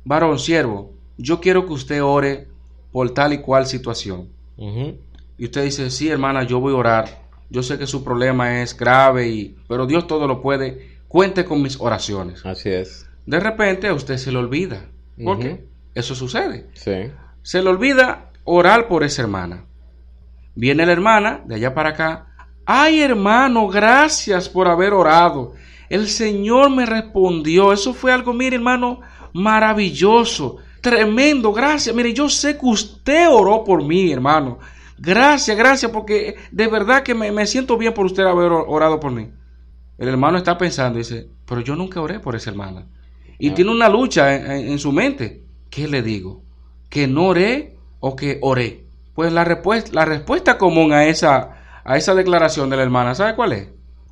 varón, 0.04 0.38
siervo, 0.38 0.92
yo 1.16 1.40
quiero 1.40 1.66
que 1.66 1.72
usted 1.72 2.02
ore 2.02 2.48
por 2.92 3.10
tal 3.14 3.32
y 3.32 3.38
cual 3.38 3.66
situación. 3.66 4.28
Y 4.56 5.44
usted 5.44 5.64
dice, 5.64 5.90
sí, 5.90 6.08
hermana, 6.08 6.42
yo 6.42 6.58
voy 6.58 6.72
a 6.72 6.76
orar. 6.76 7.22
Yo 7.48 7.62
sé 7.62 7.78
que 7.78 7.86
su 7.86 8.02
problema 8.02 8.60
es 8.60 8.76
grave, 8.76 9.28
y, 9.28 9.56
pero 9.68 9.86
Dios 9.86 10.06
todo 10.06 10.26
lo 10.26 10.42
puede. 10.42 10.97
Cuente 11.08 11.44
con 11.44 11.62
mis 11.62 11.80
oraciones. 11.80 12.44
Así 12.44 12.68
es. 12.68 13.08
De 13.26 13.40
repente 13.40 13.88
a 13.88 13.94
usted 13.94 14.16
se 14.16 14.30
le 14.30 14.38
olvida. 14.38 14.86
¿Por 15.22 15.38
qué? 15.38 15.64
Eso 15.94 16.14
sucede. 16.14 16.68
Sí. 16.74 17.10
Se 17.42 17.62
le 17.62 17.70
olvida 17.70 18.30
orar 18.44 18.88
por 18.88 19.02
esa 19.02 19.22
hermana. 19.22 19.64
Viene 20.54 20.86
la 20.86 20.92
hermana 20.92 21.42
de 21.44 21.56
allá 21.56 21.74
para 21.74 21.90
acá. 21.90 22.26
Ay, 22.64 23.00
hermano, 23.00 23.68
gracias 23.68 24.48
por 24.48 24.68
haber 24.68 24.92
orado. 24.92 25.54
El 25.88 26.08
Señor 26.08 26.70
me 26.70 26.84
respondió. 26.84 27.72
Eso 27.72 27.94
fue 27.94 28.12
algo, 28.12 28.32
mire, 28.32 28.56
hermano, 28.56 29.00
maravilloso. 29.32 30.58
Tremendo, 30.80 31.52
gracias. 31.52 31.94
Mire, 31.94 32.12
yo 32.12 32.28
sé 32.28 32.58
que 32.58 32.66
usted 32.66 33.28
oró 33.30 33.64
por 33.64 33.82
mí, 33.84 34.12
hermano. 34.12 34.58
Gracias, 34.98 35.56
gracias, 35.56 35.90
porque 35.92 36.36
de 36.50 36.66
verdad 36.66 37.02
que 37.02 37.14
me, 37.14 37.46
siento 37.46 37.76
bien 37.76 37.94
por 37.94 38.06
usted 38.06 38.24
haber 38.24 38.50
orado 38.52 39.00
por 39.00 39.12
mí. 39.12 39.30
El 39.98 40.08
hermano 40.08 40.38
está 40.38 40.56
pensando, 40.56 40.98
dice, 40.98 41.28
pero 41.44 41.60
yo 41.60 41.76
nunca 41.76 42.00
oré 42.00 42.20
por 42.20 42.36
esa 42.36 42.50
hermana. 42.50 42.86
Y 43.38 43.50
tiene 43.50 43.70
una 43.70 43.88
lucha 43.88 44.56
en, 44.56 44.78
su 44.78 44.92
mente. 44.92 45.44
¿Qué 45.70 45.86
le 45.86 46.02
digo? 46.02 46.42
¿Que 46.88 47.06
no 47.06 47.26
oré 47.26 47.76
o 48.00 48.16
que 48.16 48.38
oré? 48.40 48.84
Pues 49.14 49.32
la, 49.32 49.44
respuesta, 49.44 49.90
la 49.92 50.04
respuesta 50.04 50.58
común 50.58 50.92
a 50.92 51.04
esa, 51.04 51.82
a 51.84 51.96
esa 51.96 52.14
declaración 52.14 52.70
de 52.70 52.76
la 52.76 52.82
hermana, 52.82 53.14
¿sabe 53.14 53.34
cuál 53.34 53.52
es? 53.52 53.68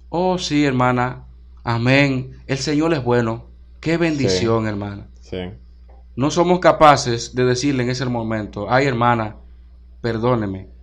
Oh, 0.08 0.38
sí, 0.38 0.64
hermana. 0.64 1.24
Amén. 1.64 2.36
El 2.46 2.58
Señor 2.58 2.92
es 2.92 3.02
bueno. 3.02 3.46
Qué 3.80 3.96
bendición, 3.96 4.66
hermana. 4.66 5.08
Sí. 5.20 5.38
No 6.14 6.30
somos 6.30 6.60
capaces 6.60 7.34
de 7.34 7.44
decirle 7.44 7.82
en 7.82 7.90
ese 7.90 8.04
momento, 8.06 8.66
ay, 8.70 8.86
hermana, 8.86 9.36
perdóneme 10.00 10.76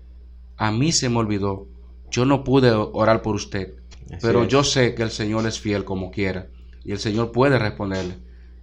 a 0.58 0.72
mí 0.72 0.92
se 0.92 1.10
me 1.10 1.18
olvidó, 1.18 1.68
yo 2.10 2.26
no 2.26 2.44
pude 2.44 2.72
orar 2.72 3.22
por 3.22 3.36
usted, 3.36 3.74
pero 4.22 4.48
yo 4.48 4.64
sé 4.64 4.96
que 4.96 5.04
el 5.04 5.12
Señor 5.12 5.48
es 5.48 5.60
fiel 5.60 5.84
como 5.84 6.12
quiera 6.12 6.48
y 6.84 6.92
el 6.92 7.00
Señor 7.00 7.32
puede 7.32 7.58
responderle. 7.58 8.16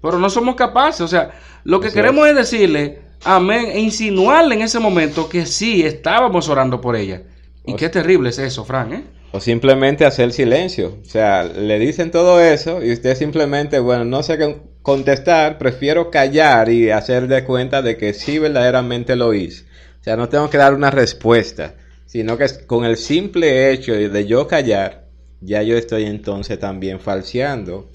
Pero 0.03 0.19
no 0.19 0.31
somos 0.31 0.55
capaces, 0.55 1.03
o 1.03 1.09
sea, 1.09 1.31
lo 1.65 1.81
que 1.81 1.91
queremos 1.91 2.27
es. 2.27 2.35
decirle, 2.35 3.01
amén, 3.25 3.67
e 3.73 3.81
insinuarle 3.81 4.55
en 4.55 4.63
ese 4.63 4.79
momento 4.79 5.29
que 5.29 5.47
sí, 5.47 5.83
estábamos 5.83 6.49
orando 6.49 6.81
por 6.81 6.97
ella. 6.97 7.23
Y 7.67 7.75
qué 7.75 7.89
terrible 7.89 8.31
es 8.31 8.39
eso, 8.39 8.65
Fran, 8.65 8.93
¿eh? 8.93 9.05
O 9.33 9.41
simplemente 9.41 10.05
hacer 10.05 10.33
silencio. 10.33 10.99
O 11.03 11.05
sea, 11.05 11.45
le 11.45 11.79
dicen 11.79 12.11
todo 12.11 12.41
eso 12.41 12.83
y 12.83 12.93
usted 12.93 13.15
simplemente, 13.17 13.79
bueno, 13.79 14.05
no 14.05 14.23
sé 14.23 14.39
qué 14.39 14.61
contestar, 14.83 15.59
prefiero 15.59 16.11
callar 16.11 16.71
y 16.71 16.91
hacer 16.91 17.29
de 17.29 17.45
cuenta 17.45 17.83
de 17.83 17.97
que 17.97 18.15
sí 18.15 18.39
verdaderamente 18.39 19.15
lo 19.15 19.35
hice. 19.35 19.65
O 20.01 20.03
sea, 20.03 20.17
no 20.17 20.29
tengo 20.29 20.49
que 20.49 20.57
dar 20.57 20.75
una 20.75 20.91
respuesta, 20.91 21.75
sino 22.07 22.39
que 22.39 22.47
con 22.67 22.85
el 22.85 22.97
simple 22.97 23.71
hecho 23.71 23.93
de 23.93 24.27
yo 24.27 24.49
callar, 24.49 25.10
ya 25.41 25.63
yo 25.63 25.77
estoy 25.77 26.05
entonces 26.05 26.59
también 26.59 27.01
falseando 27.01 27.89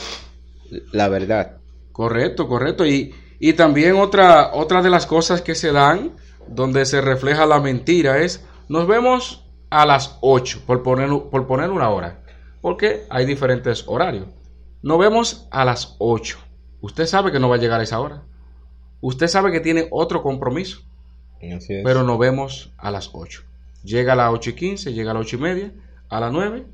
la 0.92 1.08
verdad. 1.08 1.58
Correcto, 1.92 2.48
correcto. 2.48 2.86
Y, 2.86 3.14
y 3.40 3.54
también 3.54 3.96
otra, 3.96 4.54
otra 4.54 4.82
de 4.82 4.90
las 4.90 5.06
cosas 5.06 5.42
que 5.42 5.56
se 5.56 5.72
dan, 5.72 6.12
donde 6.48 6.86
se 6.86 7.02
refleja 7.02 7.46
la 7.46 7.60
mentira, 7.60 8.20
es, 8.20 8.46
nos 8.68 8.88
vemos 8.88 9.46
a 9.70 9.86
las 9.86 10.18
8, 10.22 10.64
por 10.66 10.84
poner, 10.84 11.10
por 11.30 11.48
poner 11.48 11.70
una 11.70 11.90
hora, 11.90 12.22
porque 12.62 13.04
hay 13.10 13.26
diferentes 13.26 13.84
horarios. 13.88 14.28
Nos 14.82 15.00
vemos 15.00 15.48
a 15.52 15.66
las 15.66 15.96
8. 16.00 16.38
Usted 16.82 17.06
sabe 17.06 17.32
que 17.32 17.40
no 17.40 17.50
va 17.50 17.56
a 17.56 17.60
llegar 17.60 17.80
a 17.80 17.84
esa 17.84 18.00
hora. 18.00 18.24
Usted 19.02 19.28
sabe 19.28 19.52
que 19.52 19.60
tiene 19.60 19.88
otro 19.92 20.22
compromiso. 20.22 20.82
Pero 21.84 22.04
nos 22.04 22.18
vemos 22.18 22.74
a 22.78 22.92
las 22.92 23.10
8. 23.14 23.44
Llega 23.84 24.14
a 24.14 24.16
las 24.16 24.34
8 24.34 24.52
y 24.52 24.54
15, 24.54 24.94
llega 24.94 25.12
a 25.12 25.14
las 25.14 25.22
8 25.22 25.36
y 25.36 25.40
media, 25.40 25.74
a 26.10 26.20
las 26.20 26.32
9, 26.32 26.66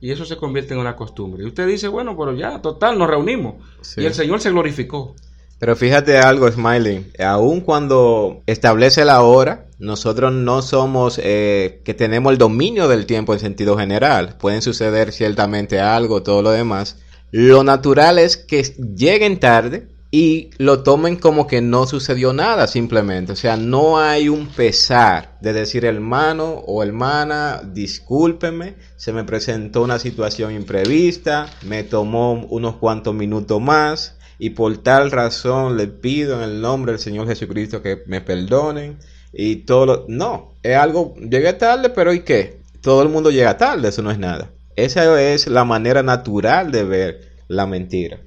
y 0.00 0.10
eso 0.10 0.24
se 0.24 0.36
convierte 0.36 0.74
en 0.74 0.80
una 0.80 0.96
costumbre. 0.96 1.44
Y 1.44 1.46
usted 1.46 1.66
dice, 1.66 1.88
bueno, 1.88 2.16
pero 2.16 2.34
ya, 2.34 2.62
total, 2.62 2.98
nos 2.98 3.08
reunimos. 3.08 3.56
Y 3.96 4.06
el 4.06 4.14
Señor 4.14 4.40
se 4.40 4.50
glorificó. 4.50 5.14
Pero 5.58 5.76
fíjate 5.76 6.16
algo, 6.16 6.50
Smiley, 6.50 7.12
aun 7.18 7.60
cuando 7.60 8.42
establece 8.46 9.04
la 9.04 9.20
hora, 9.20 9.66
nosotros 9.78 10.32
no 10.32 10.62
somos 10.62 11.20
eh, 11.22 11.82
que 11.84 11.92
tenemos 11.92 12.32
el 12.32 12.38
dominio 12.38 12.88
del 12.88 13.04
tiempo 13.04 13.34
en 13.34 13.40
sentido 13.40 13.76
general. 13.76 14.38
Pueden 14.38 14.62
suceder 14.62 15.12
ciertamente 15.12 15.78
algo, 15.78 16.22
todo 16.22 16.40
lo 16.40 16.50
demás. 16.50 16.96
Lo 17.30 17.62
natural 17.62 18.18
es 18.18 18.38
que 18.38 18.62
lleguen 18.96 19.38
tarde, 19.38 19.88
y 20.10 20.50
lo 20.58 20.82
tomen 20.82 21.16
como 21.16 21.46
que 21.46 21.60
no 21.60 21.86
sucedió 21.86 22.32
nada 22.32 22.66
simplemente. 22.66 23.32
O 23.32 23.36
sea, 23.36 23.56
no 23.56 24.00
hay 24.00 24.28
un 24.28 24.48
pesar 24.48 25.38
de 25.40 25.52
decir 25.52 25.84
hermano 25.84 26.62
o 26.66 26.82
hermana, 26.82 27.62
discúlpeme, 27.64 28.74
se 28.96 29.12
me 29.12 29.24
presentó 29.24 29.82
una 29.82 29.98
situación 29.98 30.52
imprevista, 30.52 31.48
me 31.62 31.84
tomó 31.84 32.32
unos 32.32 32.76
cuantos 32.76 33.14
minutos 33.14 33.60
más 33.60 34.16
y 34.38 34.50
por 34.50 34.78
tal 34.78 35.10
razón 35.12 35.76
le 35.76 35.86
pido 35.86 36.42
en 36.42 36.50
el 36.50 36.60
nombre 36.60 36.92
del 36.92 37.00
Señor 37.00 37.28
Jesucristo 37.28 37.82
que 37.82 38.02
me 38.06 38.20
perdonen 38.20 38.98
y 39.32 39.56
todo 39.56 39.86
lo... 39.86 40.04
No, 40.08 40.54
es 40.62 40.76
algo, 40.76 41.14
llegué 41.16 41.52
tarde, 41.52 41.90
pero 41.90 42.12
¿y 42.12 42.20
qué? 42.20 42.58
Todo 42.80 43.02
el 43.02 43.10
mundo 43.10 43.30
llega 43.30 43.56
tarde, 43.56 43.88
eso 43.88 44.02
no 44.02 44.10
es 44.10 44.18
nada. 44.18 44.50
Esa 44.74 45.20
es 45.20 45.46
la 45.46 45.64
manera 45.64 46.02
natural 46.02 46.72
de 46.72 46.84
ver 46.84 47.20
la 47.46 47.66
mentira. 47.66 48.20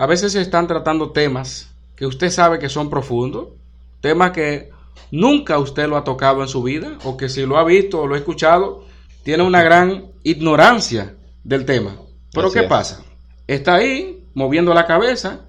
A 0.00 0.06
veces 0.06 0.32
se 0.32 0.40
están 0.40 0.66
tratando 0.66 1.10
temas 1.10 1.74
que 1.94 2.06
usted 2.06 2.30
sabe 2.30 2.58
que 2.58 2.70
son 2.70 2.88
profundos, 2.88 3.48
temas 4.00 4.30
que 4.30 4.70
nunca 5.10 5.58
usted 5.58 5.86
lo 5.88 5.98
ha 5.98 6.04
tocado 6.04 6.40
en 6.40 6.48
su 6.48 6.62
vida, 6.62 6.96
o 7.04 7.18
que 7.18 7.28
si 7.28 7.44
lo 7.44 7.58
ha 7.58 7.64
visto 7.64 8.00
o 8.00 8.06
lo 8.06 8.14
ha 8.14 8.18
escuchado, 8.18 8.86
tiene 9.24 9.42
una 9.42 9.62
gran 9.62 10.06
ignorancia 10.22 11.16
del 11.44 11.66
tema. 11.66 11.96
Pero 12.32 12.50
¿qué 12.50 12.62
pasa? 12.62 13.04
Está 13.46 13.74
ahí 13.74 14.24
moviendo 14.32 14.72
la 14.72 14.86
cabeza, 14.86 15.40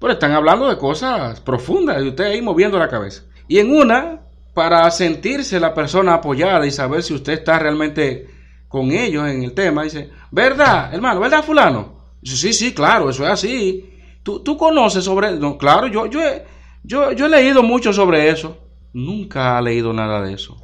pero 0.00 0.14
están 0.14 0.32
hablando 0.32 0.68
de 0.68 0.78
cosas 0.78 1.40
profundas 1.40 2.02
y 2.02 2.08
usted 2.08 2.24
ahí 2.24 2.42
moviendo 2.42 2.80
la 2.80 2.88
cabeza. 2.88 3.22
Y 3.46 3.60
en 3.60 3.72
una, 3.72 4.22
para 4.52 4.90
sentirse 4.90 5.60
la 5.60 5.74
persona 5.74 6.14
apoyada 6.14 6.66
y 6.66 6.72
saber 6.72 7.04
si 7.04 7.14
usted 7.14 7.34
está 7.34 7.56
realmente 7.60 8.28
con 8.66 8.90
ellos 8.90 9.28
en 9.28 9.44
el 9.44 9.52
tema, 9.52 9.84
dice, 9.84 10.10
¿verdad, 10.32 10.92
hermano? 10.92 11.20
¿Verdad, 11.20 11.44
fulano? 11.44 12.02
Dice, 12.20 12.36
sí, 12.36 12.52
sí, 12.52 12.74
claro, 12.74 13.08
eso 13.08 13.24
es 13.24 13.30
así. 13.30 13.90
¿Tú, 14.22 14.56
conoces 14.56 15.04
sobre 15.04 15.32
no, 15.32 15.58
Claro, 15.58 15.88
yo, 15.88 16.06
yo, 16.06 16.20
he, 16.20 16.44
yo, 16.84 17.12
yo 17.12 17.26
he 17.26 17.28
leído 17.28 17.62
mucho 17.62 17.92
sobre 17.92 18.28
eso. 18.28 18.58
Nunca 18.92 19.56
ha 19.56 19.62
leído 19.62 19.92
nada 19.92 20.22
de 20.22 20.34
eso. 20.34 20.60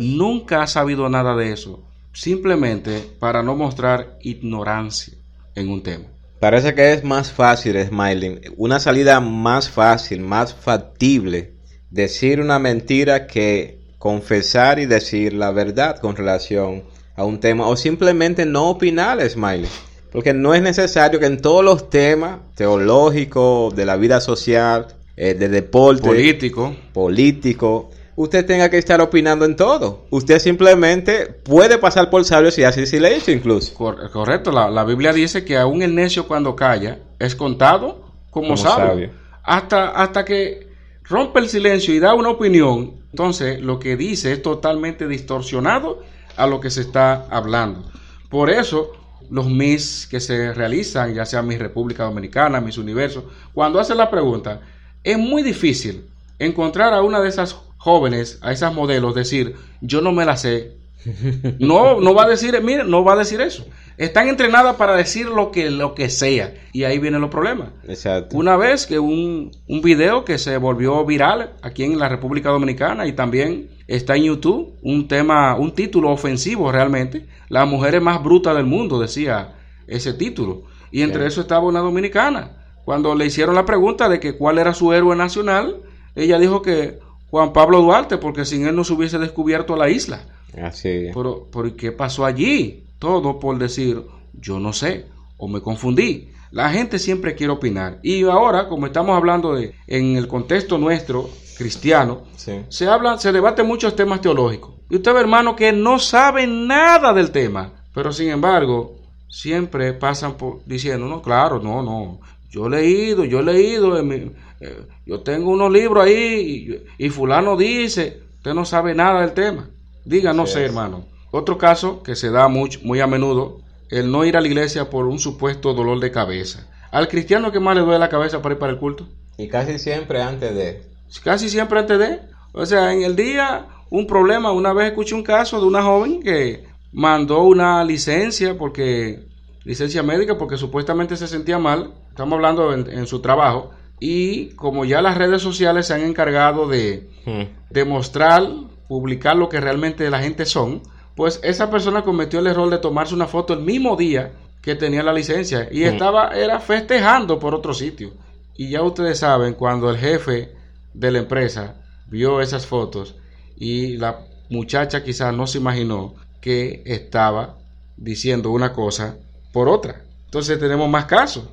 Nunca 0.00 0.62
ha 0.62 0.66
sabido 0.66 1.08
nada 1.08 1.34
de 1.34 1.52
eso. 1.52 1.82
Simplemente 2.12 3.00
para 3.18 3.42
no 3.42 3.56
mostrar 3.56 4.18
ignorancia 4.20 5.14
en 5.54 5.70
un 5.70 5.82
tema. 5.82 6.04
Parece 6.40 6.74
que 6.74 6.92
es 6.92 7.04
más 7.04 7.30
fácil, 7.32 7.76
Smiling, 7.84 8.40
una 8.56 8.80
salida 8.80 9.20
más 9.20 9.68
fácil, 9.68 10.20
más 10.20 10.54
factible, 10.54 11.54
decir 11.90 12.40
una 12.40 12.58
mentira 12.58 13.26
que 13.26 13.80
confesar 13.98 14.78
y 14.78 14.86
decir 14.86 15.34
la 15.34 15.50
verdad 15.50 15.98
con 15.98 16.16
relación 16.16 16.84
a 17.14 17.24
un 17.24 17.40
tema 17.40 17.66
o 17.66 17.76
simplemente 17.76 18.46
no 18.46 18.70
opinar, 18.70 19.20
Smiley. 19.28 19.68
Porque 20.10 20.34
no 20.34 20.54
es 20.54 20.62
necesario 20.62 21.20
que 21.20 21.26
en 21.26 21.40
todos 21.40 21.64
los 21.64 21.88
temas 21.88 22.40
teológicos, 22.54 23.74
de 23.76 23.86
la 23.86 23.96
vida 23.96 24.20
social, 24.20 24.88
eh, 25.16 25.34
de 25.34 25.48
deporte, 25.48 26.02
político, 26.02 26.74
político, 26.92 27.90
usted 28.16 28.44
tenga 28.44 28.68
que 28.68 28.78
estar 28.78 29.00
opinando 29.00 29.44
en 29.44 29.56
todo. 29.56 30.06
Usted 30.10 30.38
simplemente 30.38 31.26
puede 31.26 31.78
pasar 31.78 32.10
por 32.10 32.24
sabio 32.24 32.50
si 32.50 32.64
hace 32.64 32.86
silencio 32.86 33.32
incluso. 33.32 33.74
correcto, 33.74 34.50
la, 34.50 34.84
Biblia 34.84 35.12
dice 35.12 35.44
que 35.44 35.56
aún 35.56 35.82
el 35.82 35.94
necio 35.94 36.26
cuando 36.26 36.56
calla 36.56 36.98
es 37.18 37.34
contado 37.34 38.04
como, 38.30 38.56
sabio. 38.56 39.10
Hasta, 39.42 39.90
hasta 39.90 40.24
que 40.24 40.68
rompe 41.04 41.40
el 41.40 41.48
silencio 41.48 41.94
y 41.94 41.98
da 41.98 42.14
una 42.14 42.30
opinión, 42.30 43.00
entonces 43.10 43.60
lo 43.60 43.78
que 43.78 43.96
dice 43.96 44.32
es 44.32 44.42
totalmente 44.42 45.08
distorsionado 45.08 46.02
a 46.36 46.46
lo 46.46 46.60
que 46.60 46.70
se 46.70 46.82
está 46.82 47.26
hablando. 47.30 47.84
Por 48.28 48.50
eso 48.50 48.92
los 49.30 49.48
Miss 49.48 50.06
que 50.10 50.20
se 50.20 50.52
realizan, 50.52 51.14
ya 51.14 51.24
sea 51.24 51.42
Miss 51.42 51.58
República 51.58 52.04
Dominicana, 52.04 52.60
Miss 52.60 52.78
Universo, 52.78 53.30
cuando 53.54 53.80
hacen 53.80 53.96
la 53.96 54.10
pregunta, 54.10 54.60
es 55.04 55.18
muy 55.18 55.42
difícil 55.42 56.04
encontrar 56.38 56.92
a 56.92 57.02
una 57.02 57.20
de 57.20 57.28
esas 57.28 57.56
jóvenes, 57.76 58.38
a 58.42 58.52
esas 58.52 58.74
modelos, 58.74 59.14
decir, 59.14 59.56
yo 59.80 60.00
no 60.00 60.12
me 60.12 60.24
la 60.24 60.36
sé. 60.36 60.76
No, 61.58 62.00
no 62.00 62.14
va 62.14 62.24
a 62.24 62.28
decir, 62.28 62.60
mire, 62.62 62.84
no 62.84 63.02
va 63.04 63.14
a 63.14 63.16
decir 63.16 63.40
eso. 63.40 63.64
Están 64.00 64.28
entrenadas 64.28 64.76
para 64.76 64.96
decir 64.96 65.26
lo 65.26 65.50
que, 65.50 65.70
lo 65.70 65.94
que 65.94 66.08
sea. 66.08 66.54
Y 66.72 66.84
ahí 66.84 66.98
vienen 66.98 67.20
los 67.20 67.28
problemas. 67.28 67.68
Exacto. 67.86 68.34
Una 68.34 68.56
vez 68.56 68.86
que 68.86 68.98
un, 68.98 69.50
un 69.68 69.82
video 69.82 70.24
que 70.24 70.38
se 70.38 70.56
volvió 70.56 71.04
viral 71.04 71.52
aquí 71.60 71.84
en 71.84 71.98
la 71.98 72.08
República 72.08 72.48
Dominicana 72.48 73.06
y 73.06 73.12
también 73.12 73.68
está 73.88 74.16
en 74.16 74.22
YouTube, 74.22 74.78
un 74.80 75.06
tema, 75.06 75.54
un 75.56 75.74
título 75.74 76.10
ofensivo 76.12 76.72
realmente. 76.72 77.26
Las 77.50 77.68
mujeres 77.68 78.00
más 78.00 78.24
brutas 78.24 78.56
del 78.56 78.64
mundo, 78.64 78.98
decía 78.98 79.56
ese 79.86 80.14
título. 80.14 80.62
Y 80.90 81.02
entre 81.02 81.26
eso 81.26 81.42
estaba 81.42 81.66
una 81.66 81.80
dominicana. 81.80 82.56
Cuando 82.86 83.14
le 83.14 83.26
hicieron 83.26 83.54
la 83.54 83.66
pregunta 83.66 84.08
de 84.08 84.18
que 84.18 84.34
cuál 84.34 84.56
era 84.56 84.72
su 84.72 84.94
héroe 84.94 85.14
nacional, 85.14 85.82
ella 86.14 86.38
dijo 86.38 86.62
que 86.62 87.00
Juan 87.28 87.52
Pablo 87.52 87.82
Duarte, 87.82 88.16
porque 88.16 88.46
sin 88.46 88.66
él 88.66 88.74
no 88.74 88.82
se 88.82 88.94
hubiese 88.94 89.18
descubierto 89.18 89.76
la 89.76 89.90
isla. 89.90 90.24
Así. 90.58 91.08
Pero, 91.12 91.48
pero 91.52 91.76
¿qué 91.76 91.92
pasó 91.92 92.24
allí? 92.24 92.86
Todo 93.00 93.40
por 93.40 93.58
decir, 93.58 94.04
yo 94.34 94.60
no 94.60 94.72
sé, 94.72 95.06
o 95.36 95.48
me 95.48 95.60
confundí. 95.60 96.28
La 96.52 96.70
gente 96.70 96.98
siempre 97.00 97.34
quiere 97.34 97.52
opinar. 97.52 97.98
Y 98.02 98.22
ahora, 98.24 98.68
como 98.68 98.86
estamos 98.86 99.16
hablando 99.16 99.54
de, 99.54 99.74
en 99.88 100.16
el 100.16 100.28
contexto 100.28 100.78
nuestro, 100.78 101.28
cristiano, 101.58 102.22
Sí. 102.36 102.52
se 102.68 102.86
habla, 102.88 103.18
se 103.18 103.32
debate 103.32 103.62
muchos 103.64 103.94
temas 103.96 104.20
teológicos. 104.20 104.74
Y 104.88 104.96
usted 104.96 105.12
ve, 105.14 105.20
hermano, 105.20 105.56
que 105.56 105.72
no 105.72 105.98
sabe 105.98 106.46
nada 106.46 107.12
del 107.12 107.30
tema. 107.32 107.72
Pero 107.94 108.12
sin 108.12 108.28
embargo, 108.30 108.96
siempre 109.28 109.92
pasan 109.92 110.34
por 110.34 110.64
diciendo, 110.66 111.06
no, 111.06 111.20
claro, 111.22 111.60
no, 111.60 111.82
no. 111.82 112.20
Yo 112.50 112.66
he 112.66 112.70
leído, 112.70 113.24
yo 113.24 113.40
he 113.40 113.42
leído, 113.44 113.98
en 113.98 114.08
mi- 114.08 114.32
eh, 114.60 114.86
yo 115.06 115.20
tengo 115.20 115.50
unos 115.52 115.70
libros 115.72 116.04
ahí 116.04 116.82
y, 116.98 117.06
y 117.06 117.08
fulano 117.10 117.56
dice, 117.56 118.20
usted 118.38 118.54
no 118.54 118.64
sabe 118.64 118.94
nada 118.94 119.20
del 119.20 119.32
tema. 119.32 119.68
Diga, 120.04 120.32
no 120.32 120.42
Así 120.42 120.54
sé, 120.54 120.64
es. 120.64 120.70
hermano. 120.70 121.04
Otro 121.30 121.58
caso 121.58 122.02
que 122.02 122.16
se 122.16 122.30
da 122.30 122.48
mucho, 122.48 122.80
muy 122.82 123.00
a 123.00 123.06
menudo, 123.06 123.60
el 123.88 124.10
no 124.10 124.24
ir 124.24 124.36
a 124.36 124.40
la 124.40 124.48
iglesia 124.48 124.90
por 124.90 125.06
un 125.06 125.18
supuesto 125.18 125.74
dolor 125.74 126.00
de 126.00 126.10
cabeza. 126.10 126.66
Al 126.90 127.08
cristiano 127.08 127.52
que 127.52 127.60
más 127.60 127.76
le 127.76 127.82
duele 127.82 127.98
la 127.98 128.08
cabeza 128.08 128.42
para 128.42 128.54
ir 128.54 128.58
para 128.58 128.72
el 128.72 128.78
culto. 128.78 129.06
Y 129.38 129.48
casi 129.48 129.78
siempre 129.78 130.22
antes 130.22 130.54
de. 130.54 130.82
Casi 131.22 131.48
siempre 131.48 131.78
antes 131.78 131.98
de. 131.98 132.20
O 132.52 132.66
sea, 132.66 132.92
en 132.92 133.02
el 133.02 133.14
día, 133.16 133.66
un 133.90 134.06
problema. 134.06 134.52
Una 134.52 134.72
vez 134.72 134.88
escuché 134.88 135.14
un 135.14 135.22
caso 135.22 135.60
de 135.60 135.66
una 135.66 135.82
joven 135.82 136.20
que 136.20 136.64
mandó 136.92 137.42
una 137.42 137.84
licencia 137.84 138.58
porque 138.58 139.24
licencia 139.64 140.02
médica 140.02 140.36
porque 140.36 140.56
supuestamente 140.56 141.16
se 141.16 141.28
sentía 141.28 141.58
mal. 141.58 141.94
Estamos 142.08 142.34
hablando 142.36 142.72
en, 142.72 142.90
en 142.90 143.06
su 143.06 143.20
trabajo. 143.20 143.70
Y 144.00 144.50
como 144.56 144.84
ya 144.84 145.00
las 145.02 145.16
redes 145.16 145.42
sociales 145.42 145.86
se 145.86 145.94
han 145.94 146.02
encargado 146.02 146.66
de 146.66 147.08
Hmm. 147.26 147.42
demostrar, 147.68 148.42
publicar 148.88 149.36
lo 149.36 149.48
que 149.48 149.60
realmente 149.60 150.08
la 150.10 150.20
gente 150.20 150.46
son, 150.46 150.82
pues 151.20 151.38
esa 151.42 151.70
persona 151.70 152.00
cometió 152.00 152.38
el 152.38 152.46
error 152.46 152.70
de 152.70 152.78
tomarse 152.78 153.12
una 153.14 153.26
foto 153.26 153.52
el 153.52 153.60
mismo 153.60 153.94
día 153.94 154.30
que 154.62 154.74
tenía 154.74 155.02
la 155.02 155.12
licencia 155.12 155.68
y 155.70 155.82
estaba 155.82 156.30
era 156.30 156.60
festejando 156.60 157.38
por 157.38 157.54
otro 157.54 157.74
sitio. 157.74 158.12
Y 158.56 158.70
ya 158.70 158.80
ustedes 158.82 159.18
saben 159.18 159.52
cuando 159.52 159.90
el 159.90 159.98
jefe 159.98 160.52
de 160.94 161.10
la 161.10 161.18
empresa 161.18 161.74
vio 162.06 162.40
esas 162.40 162.64
fotos 162.66 163.16
y 163.54 163.98
la 163.98 164.20
muchacha 164.48 165.04
quizás 165.04 165.34
no 165.34 165.46
se 165.46 165.58
imaginó 165.58 166.14
que 166.40 166.82
estaba 166.86 167.58
diciendo 167.98 168.50
una 168.50 168.72
cosa 168.72 169.16
por 169.52 169.68
otra. 169.68 170.00
Entonces 170.24 170.58
tenemos 170.58 170.88
más 170.88 171.04
casos. 171.04 171.44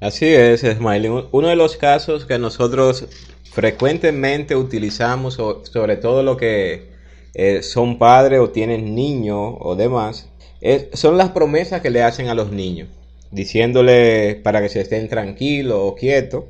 Así 0.00 0.26
es, 0.26 0.62
Smiley. 0.62 1.08
Un- 1.10 1.28
Uno 1.30 1.46
de 1.46 1.54
los 1.54 1.76
casos 1.76 2.24
que 2.24 2.40
nosotros 2.40 3.04
frecuentemente 3.52 4.56
utilizamos, 4.56 5.34
sobre 5.34 5.96
todo 5.96 6.24
lo 6.24 6.36
que 6.36 6.90
eh, 7.34 7.62
son 7.62 7.98
padres 7.98 8.40
o 8.40 8.50
tienen 8.50 8.94
niños 8.94 9.54
o 9.60 9.74
demás, 9.76 10.28
es- 10.60 10.86
son 10.92 11.16
las 11.16 11.30
promesas 11.30 11.80
que 11.80 11.90
le 11.90 12.02
hacen 12.02 12.28
a 12.28 12.34
los 12.34 12.50
niños, 12.52 12.88
diciéndole 13.30 14.36
para 14.42 14.60
que 14.62 14.68
se 14.68 14.80
estén 14.80 15.08
tranquilos 15.08 15.78
o 15.80 15.94
quietos. 15.94 16.44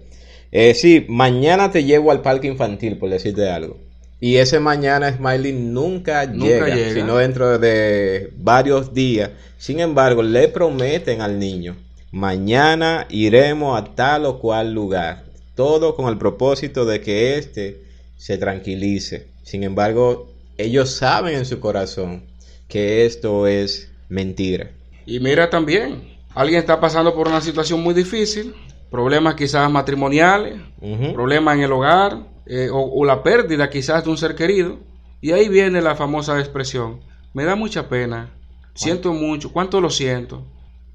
Eh, 0.51 0.75
sí, 0.75 1.07
mañana 1.09 1.71
te 1.71 1.85
llevo 1.85 2.11
al 2.11 2.21
parque 2.23 2.47
infantil, 2.49 2.99
por 2.99 3.09
decirte 3.11 3.49
algo. 3.49 3.79
Y 4.21 4.37
ese 4.37 4.61
mañana 4.61 5.11
Smiley 5.17 5.53
nunca, 5.53 6.27
Nunca 6.27 6.45
llega, 6.45 6.75
llega. 6.77 6.93
sino 6.95 7.17
dentro 7.17 7.59
de 7.59 8.31
varios 8.37 8.95
días. 8.95 9.31
Sin 9.59 9.81
embargo, 9.81 10.23
le 10.23 10.47
prometen 10.49 11.21
al 11.23 11.39
niño, 11.39 11.77
mañana 12.13 13.07
iremos 13.11 13.81
a 13.81 13.95
tal 13.95 14.27
o 14.27 14.39
cual 14.39 14.73
lugar. 14.75 15.25
Todo 15.57 15.97
con 15.97 16.09
el 16.09 16.19
propósito 16.19 16.85
de 16.85 17.01
que 17.01 17.37
éste 17.37 17.83
se 18.17 18.39
tranquilice. 18.39 19.27
Sin 19.43 19.65
embargo, 19.65 20.32
ellos 20.59 20.91
saben 20.91 21.37
en 21.37 21.45
su 21.47 21.61
corazón 21.61 22.25
que 22.69 23.05
esto 23.07 23.47
es 23.47 23.91
mentira. 24.09 24.71
Y 25.07 25.21
mira 25.21 25.51
también, 25.51 26.17
alguien 26.35 26.61
está 26.61 26.81
pasando 26.81 27.15
por 27.15 27.29
una 27.29 27.41
situación 27.41 27.83
muy 27.83 27.95
difícil, 27.95 28.55
problemas 28.91 29.35
quizás 29.35 29.71
matrimoniales, 29.71 30.61
Ujú. 30.81 31.13
problemas 31.13 31.57
en 31.57 31.63
el 31.63 31.73
hogar 31.73 32.19
eh, 32.47 32.69
o, 32.71 32.79
o 32.81 33.05
la 33.05 33.23
pérdida 33.23 33.71
quizás 33.71 34.05
de 34.05 34.11
un 34.11 34.19
ser 34.19 34.35
querido. 34.35 34.79
Y 35.21 35.33
ahí 35.33 35.49
viene 35.49 35.81
la 35.81 35.95
famosa 35.95 36.39
expresión, 36.41 37.01
me 37.33 37.45
da 37.45 37.55
mucha 37.55 37.89
pena, 37.89 38.31
siento 38.75 39.13
mucho, 39.13 39.53
¿cuánto 39.53 39.81
lo 39.81 39.91
siento? 39.91 40.45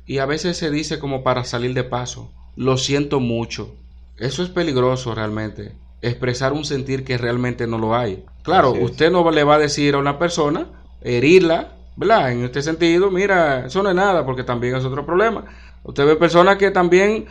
Y 0.05 0.17
a 0.17 0.25
veces 0.25 0.57
se 0.57 0.69
dice 0.69 0.99
como 0.99 1.23
para 1.23 1.43
salir 1.45 1.73
de 1.73 1.83
paso, 1.83 2.31
lo 2.55 2.77
siento 2.77 3.19
mucho. 3.19 3.75
Eso 4.17 4.43
es 4.43 4.49
peligroso 4.49 5.13
realmente, 5.15 5.73
expresar 6.01 6.53
un 6.53 6.65
sentir 6.65 7.03
que 7.03 7.17
realmente 7.17 7.67
no 7.67 7.77
lo 7.77 7.95
hay. 7.95 8.25
Claro, 8.47 8.69
Así 8.71 8.77
es. 8.77 8.91
usted 8.91 9.11
no 9.11 9.29
le 9.29 9.43
va 9.43 9.55
a 9.55 9.59
decir 9.59 9.95
a 9.95 9.97
una 9.97 10.17
persona, 10.17 10.67
herirla, 11.01 11.73
¿verdad? 11.97 12.31
En 12.31 12.45
este 12.45 12.61
sentido, 12.61 13.11
mira, 13.11 13.65
eso 13.65 13.83
no 13.83 13.89
es 13.89 13.95
nada, 13.95 14.25
porque 14.25 14.45
también 14.45 14.73
es 14.77 14.85
otro 14.85 15.05
problema. 15.05 15.43
Usted 15.83 16.05
ve 16.05 16.15
personas 16.15 16.55
que 16.55 16.71
también, 16.71 17.25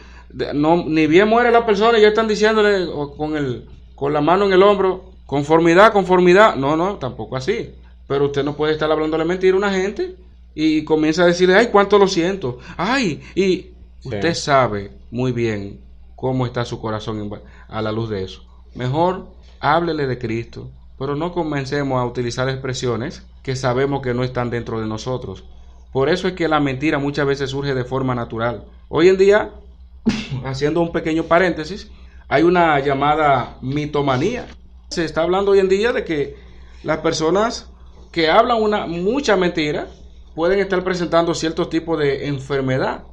no, 0.52 0.84
ni 0.86 1.06
bien 1.06 1.26
muere 1.26 1.50
la 1.50 1.64
persona 1.64 1.96
y 1.96 2.02
ya 2.02 2.08
están 2.08 2.28
diciéndole 2.28 2.86
con, 3.16 3.34
el, 3.34 3.66
con 3.94 4.12
la 4.12 4.20
mano 4.20 4.44
en 4.44 4.52
el 4.52 4.62
hombro, 4.62 5.12
conformidad, 5.24 5.90
conformidad. 5.90 6.54
No, 6.54 6.76
no, 6.76 6.96
tampoco 6.96 7.34
así. 7.34 7.74
Pero 8.06 8.26
usted 8.26 8.44
no 8.44 8.54
puede 8.54 8.74
estar 8.74 8.92
hablándole 8.92 9.24
mentira 9.24 9.54
a 9.54 9.58
una 9.58 9.72
gente 9.72 10.16
y 10.54 10.84
comienza 10.84 11.22
a 11.22 11.26
decirle, 11.28 11.54
ay, 11.54 11.68
cuánto 11.68 11.98
lo 11.98 12.08
siento. 12.08 12.58
Ay, 12.76 13.22
y 13.34 13.70
usted 14.04 14.34
sabe 14.34 14.92
muy 15.10 15.32
bien 15.32 15.80
cómo 16.14 16.44
está 16.44 16.66
su 16.66 16.78
corazón 16.78 17.30
a 17.68 17.80
la 17.80 17.90
luz 17.90 18.10
de 18.10 18.22
eso. 18.22 18.42
Mejor 18.74 19.28
háblele 19.60 20.06
de 20.06 20.18
Cristo, 20.18 20.70
pero 20.98 21.16
no 21.16 21.32
comencemos 21.32 22.00
a 22.00 22.06
utilizar 22.06 22.48
expresiones 22.48 23.26
que 23.42 23.56
sabemos 23.56 24.02
que 24.02 24.14
no 24.14 24.24
están 24.24 24.50
dentro 24.50 24.80
de 24.80 24.86
nosotros. 24.86 25.44
Por 25.92 26.08
eso 26.08 26.28
es 26.28 26.34
que 26.34 26.48
la 26.48 26.60
mentira 26.60 26.98
muchas 26.98 27.26
veces 27.26 27.50
surge 27.50 27.74
de 27.74 27.84
forma 27.84 28.14
natural. 28.14 28.64
Hoy 28.88 29.08
en 29.08 29.18
día, 29.18 29.52
haciendo 30.44 30.80
un 30.80 30.92
pequeño 30.92 31.24
paréntesis, 31.24 31.90
hay 32.28 32.42
una 32.42 32.78
llamada 32.80 33.58
mitomanía. 33.62 34.46
Se 34.88 35.04
está 35.04 35.22
hablando 35.22 35.52
hoy 35.52 35.60
en 35.60 35.68
día 35.68 35.92
de 35.92 36.04
que 36.04 36.36
las 36.82 36.98
personas 36.98 37.70
que 38.12 38.30
hablan 38.30 38.62
una 38.62 38.86
mucha 38.86 39.36
mentira 39.36 39.88
pueden 40.34 40.58
estar 40.58 40.82
presentando 40.84 41.34
ciertos 41.34 41.70
tipos 41.70 41.98
de 41.98 42.28
enfermedad. 42.28 43.04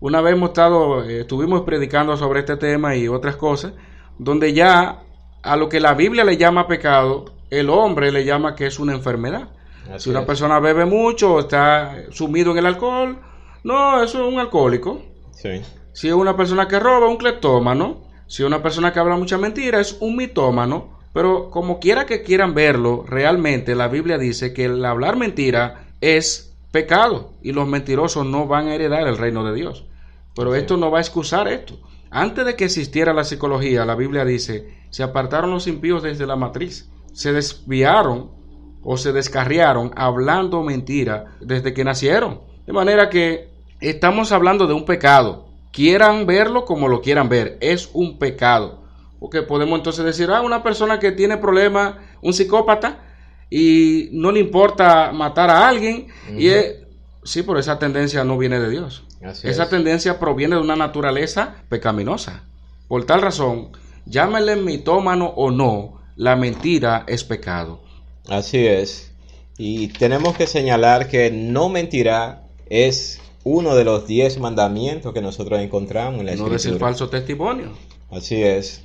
Una 0.00 0.20
vez 0.20 0.34
hemos 0.34 0.50
estado, 0.50 1.04
eh, 1.04 1.20
estuvimos 1.20 1.62
predicando 1.62 2.16
sobre 2.16 2.40
este 2.40 2.56
tema 2.56 2.96
y 2.96 3.06
otras 3.06 3.36
cosas, 3.36 3.72
donde 4.18 4.52
ya 4.52 5.02
a 5.42 5.56
lo 5.56 5.68
que 5.68 5.80
la 5.80 5.94
Biblia 5.94 6.24
le 6.24 6.36
llama 6.36 6.66
pecado, 6.66 7.26
el 7.50 7.70
hombre 7.70 8.12
le 8.12 8.24
llama 8.24 8.54
que 8.54 8.66
es 8.66 8.78
una 8.78 8.92
enfermedad. 8.92 9.48
Así 9.92 10.04
si 10.04 10.10
una 10.10 10.20
es. 10.20 10.26
persona 10.26 10.60
bebe 10.60 10.84
mucho 10.84 11.34
o 11.34 11.40
está 11.40 11.96
sumido 12.10 12.52
en 12.52 12.58
el 12.58 12.66
alcohol, 12.66 13.18
no, 13.62 14.02
eso 14.02 14.26
es 14.26 14.32
un 14.32 14.38
alcohólico. 14.38 15.02
Sí. 15.32 15.62
Si 15.92 16.08
es 16.08 16.14
una 16.14 16.36
persona 16.36 16.68
que 16.68 16.78
roba, 16.78 17.08
un 17.08 17.16
cleptómano. 17.16 18.02
Si 18.26 18.42
es 18.42 18.46
una 18.46 18.62
persona 18.62 18.92
que 18.92 19.00
habla 19.00 19.16
mucha 19.16 19.38
mentira, 19.38 19.80
es 19.80 19.96
un 20.00 20.16
mitómano. 20.16 21.00
Pero 21.12 21.50
como 21.50 21.80
quiera 21.80 22.06
que 22.06 22.22
quieran 22.22 22.54
verlo, 22.54 23.04
realmente 23.06 23.74
la 23.74 23.88
Biblia 23.88 24.16
dice 24.16 24.52
que 24.52 24.66
el 24.66 24.84
hablar 24.84 25.16
mentira 25.16 25.88
es 26.00 26.56
pecado 26.70 27.32
y 27.42 27.52
los 27.52 27.66
mentirosos 27.66 28.24
no 28.24 28.46
van 28.46 28.68
a 28.68 28.74
heredar 28.74 29.08
el 29.08 29.18
reino 29.18 29.44
de 29.44 29.54
Dios. 29.54 29.86
Pero 30.36 30.54
esto 30.54 30.76
no 30.76 30.90
va 30.90 30.98
a 30.98 31.02
excusar 31.02 31.48
esto. 31.48 31.74
Antes 32.10 32.44
de 32.44 32.56
que 32.56 32.64
existiera 32.64 33.12
la 33.12 33.24
psicología, 33.24 33.84
la 33.84 33.94
Biblia 33.94 34.24
dice, 34.24 34.74
se 34.90 35.02
apartaron 35.02 35.50
los 35.50 35.66
impíos 35.66 36.02
desde 36.02 36.26
la 36.26 36.36
matriz, 36.36 36.88
se 37.12 37.32
desviaron 37.32 38.30
o 38.82 38.96
se 38.96 39.12
descarriaron 39.12 39.92
hablando 39.96 40.62
mentira 40.62 41.36
desde 41.40 41.72
que 41.74 41.84
nacieron. 41.84 42.40
De 42.66 42.72
manera 42.72 43.10
que 43.10 43.50
estamos 43.80 44.32
hablando 44.32 44.66
de 44.66 44.74
un 44.74 44.84
pecado. 44.84 45.48
Quieran 45.72 46.26
verlo 46.26 46.64
como 46.64 46.88
lo 46.88 47.00
quieran 47.00 47.28
ver, 47.28 47.56
es 47.60 47.90
un 47.92 48.18
pecado. 48.18 48.82
Porque 49.20 49.42
podemos 49.42 49.78
entonces 49.78 50.04
decir, 50.04 50.30
ah, 50.30 50.40
una 50.40 50.62
persona 50.62 50.98
que 50.98 51.12
tiene 51.12 51.36
problemas, 51.36 51.94
un 52.22 52.32
psicópata, 52.32 53.04
y 53.50 54.08
no 54.12 54.32
le 54.32 54.40
importa 54.40 55.12
matar 55.12 55.50
a 55.50 55.68
alguien, 55.68 56.08
y 56.36 56.48
es- 56.48 56.76
Sí, 57.22 57.42
pero 57.42 57.58
esa 57.58 57.78
tendencia 57.78 58.24
no 58.24 58.38
viene 58.38 58.58
de 58.58 58.70
Dios. 58.70 59.04
Así 59.22 59.48
esa 59.48 59.64
es. 59.64 59.70
tendencia 59.70 60.18
proviene 60.18 60.56
de 60.56 60.62
una 60.62 60.76
naturaleza 60.76 61.56
pecaminosa. 61.68 62.44
Por 62.88 63.04
tal 63.04 63.22
razón, 63.22 63.70
llámele 64.06 64.56
mitómano 64.56 65.26
o 65.36 65.50
no, 65.50 66.00
la 66.16 66.36
mentira 66.36 67.04
es 67.06 67.24
pecado. 67.24 67.80
Así 68.28 68.66
es. 68.66 69.12
Y 69.58 69.88
tenemos 69.88 70.36
que 70.36 70.46
señalar 70.46 71.08
que 71.08 71.30
no 71.30 71.68
mentirá 71.68 72.44
es 72.66 73.20
uno 73.44 73.74
de 73.74 73.84
los 73.84 74.06
diez 74.06 74.38
mandamientos 74.38 75.12
que 75.12 75.20
nosotros 75.20 75.60
encontramos 75.60 76.20
en 76.20 76.26
la 76.26 76.32
No 76.32 76.44
decir 76.44 76.56
escritura. 76.56 76.86
falso 76.86 77.08
testimonio. 77.08 77.72
Así 78.10 78.42
es. 78.42 78.82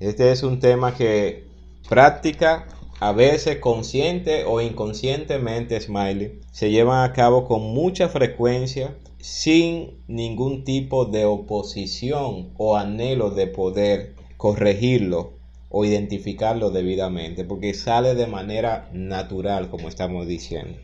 Este 0.00 0.30
es 0.32 0.42
un 0.42 0.60
tema 0.60 0.94
que 0.94 1.46
práctica, 1.88 2.66
a 3.00 3.12
veces 3.12 3.58
consciente 3.58 4.44
o 4.44 4.60
inconscientemente, 4.60 5.80
Smiley, 5.80 6.40
se 6.52 6.70
llevan 6.70 7.08
a 7.08 7.12
cabo 7.12 7.46
con 7.46 7.62
mucha 7.62 8.08
frecuencia 8.08 8.94
sin 9.20 10.02
ningún 10.06 10.64
tipo 10.64 11.04
de 11.04 11.24
oposición 11.24 12.50
o 12.56 12.76
anhelo 12.76 13.30
de 13.30 13.46
poder 13.46 14.14
corregirlo 14.36 15.32
o 15.70 15.84
identificarlo 15.84 16.70
debidamente, 16.70 17.44
porque 17.44 17.74
sale 17.74 18.14
de 18.14 18.26
manera 18.26 18.88
natural, 18.92 19.68
como 19.68 19.88
estamos 19.88 20.26
diciendo. 20.26 20.78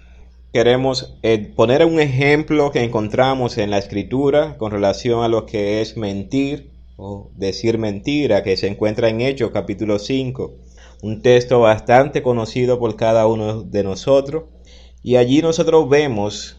Queremos 0.52 1.16
eh, 1.22 1.38
poner 1.38 1.84
un 1.84 1.98
ejemplo 1.98 2.70
que 2.70 2.82
encontramos 2.82 3.58
en 3.58 3.70
la 3.70 3.78
escritura 3.78 4.56
con 4.58 4.70
relación 4.70 5.24
a 5.24 5.28
lo 5.28 5.46
que 5.46 5.80
es 5.80 5.96
mentir 5.96 6.70
o 6.96 7.30
decir 7.34 7.78
mentira, 7.78 8.42
que 8.44 8.56
se 8.56 8.68
encuentra 8.68 9.08
en 9.08 9.20
Hechos 9.20 9.50
capítulo 9.50 9.98
5, 9.98 10.54
un 11.02 11.22
texto 11.22 11.60
bastante 11.60 12.22
conocido 12.22 12.78
por 12.78 12.94
cada 12.96 13.26
uno 13.26 13.62
de 13.62 13.82
nosotros. 13.82 14.44
Y 15.02 15.16
allí 15.16 15.42
nosotros 15.42 15.88
vemos, 15.88 16.56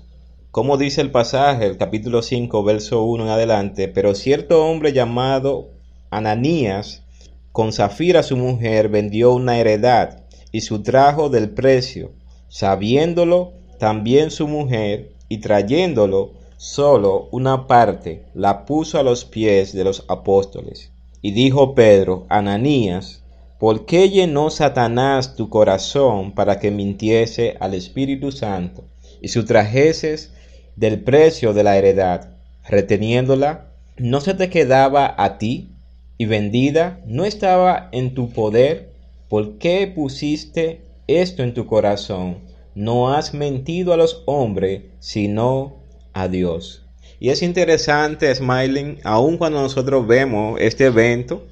como 0.56 0.78
dice 0.78 1.02
el 1.02 1.12
pasaje, 1.12 1.66
el 1.66 1.76
capítulo 1.76 2.22
5, 2.22 2.64
verso 2.64 3.04
1 3.04 3.26
en 3.26 3.30
adelante, 3.30 3.90
pero 3.90 4.16
cierto 4.16 4.66
hombre 4.66 4.94
llamado 4.94 5.72
Ananías, 6.12 7.04
con 7.52 7.74
Zafira 7.74 8.24
su 8.24 8.38
mujer, 8.38 8.88
vendió 8.88 9.34
una 9.34 9.60
heredad 9.60 10.24
y 10.54 10.62
sustrajo 10.62 11.28
del 11.28 11.50
precio, 11.50 12.14
sabiéndolo 12.48 13.52
también 13.80 14.32
su 14.32 14.48
mujer, 14.48 15.12
y 15.28 15.40
trayéndolo 15.40 16.32
solo 16.56 17.28
una 17.34 17.68
parte, 17.68 18.24
la 18.34 18.64
puso 18.64 18.98
a 18.98 19.04
los 19.04 19.26
pies 19.26 19.74
de 19.74 19.84
los 19.84 20.06
apóstoles. 20.08 20.90
Y 21.22 21.34
dijo 21.34 21.76
Pedro, 21.76 22.28
Ananías, 22.30 23.26
¿por 23.60 23.86
qué 23.86 24.10
llenó 24.10 24.50
Satanás 24.50 25.36
tu 25.36 25.50
corazón 25.50 26.32
para 26.32 26.60
que 26.60 26.72
mintiese 26.72 27.58
al 27.60 27.74
Espíritu 27.74 28.32
Santo 28.32 28.86
y 29.22 29.28
sustrajeses 29.28 30.32
del 30.76 31.02
precio 31.02 31.54
de 31.54 31.64
la 31.64 31.78
heredad, 31.78 32.30
reteniéndola? 32.68 33.68
¿No 33.98 34.22
se 34.22 34.34
te 34.34 34.50
quedaba 34.50 35.16
a 35.18 35.38
ti 35.38 35.70
y 36.18 36.26
vendida? 36.26 37.00
¿No 37.06 37.26
estaba 37.26 37.90
en 37.92 38.14
tu 38.14 38.32
poder? 38.32 38.90
¿Por 39.30 39.58
qué 39.58 39.92
pusiste 39.94 40.82
esto 41.08 41.44
en 41.44 41.54
tu 41.54 41.66
corazón? 41.66 42.40
No 42.76 43.14
has 43.14 43.34
mentido 43.34 43.94
a 43.94 43.98
los 43.98 44.24
hombres, 44.26 44.84
sino 45.00 45.78
a 46.14 46.28
Dios. 46.28 46.84
Y 47.20 47.30
es 47.30 47.42
interesante, 47.42 48.34
Smiling, 48.34 49.00
aun 49.04 49.38
cuando 49.38 49.62
nosotros 49.62 50.06
vemos 50.06 50.60
este 50.60 50.86
evento, 50.86 51.46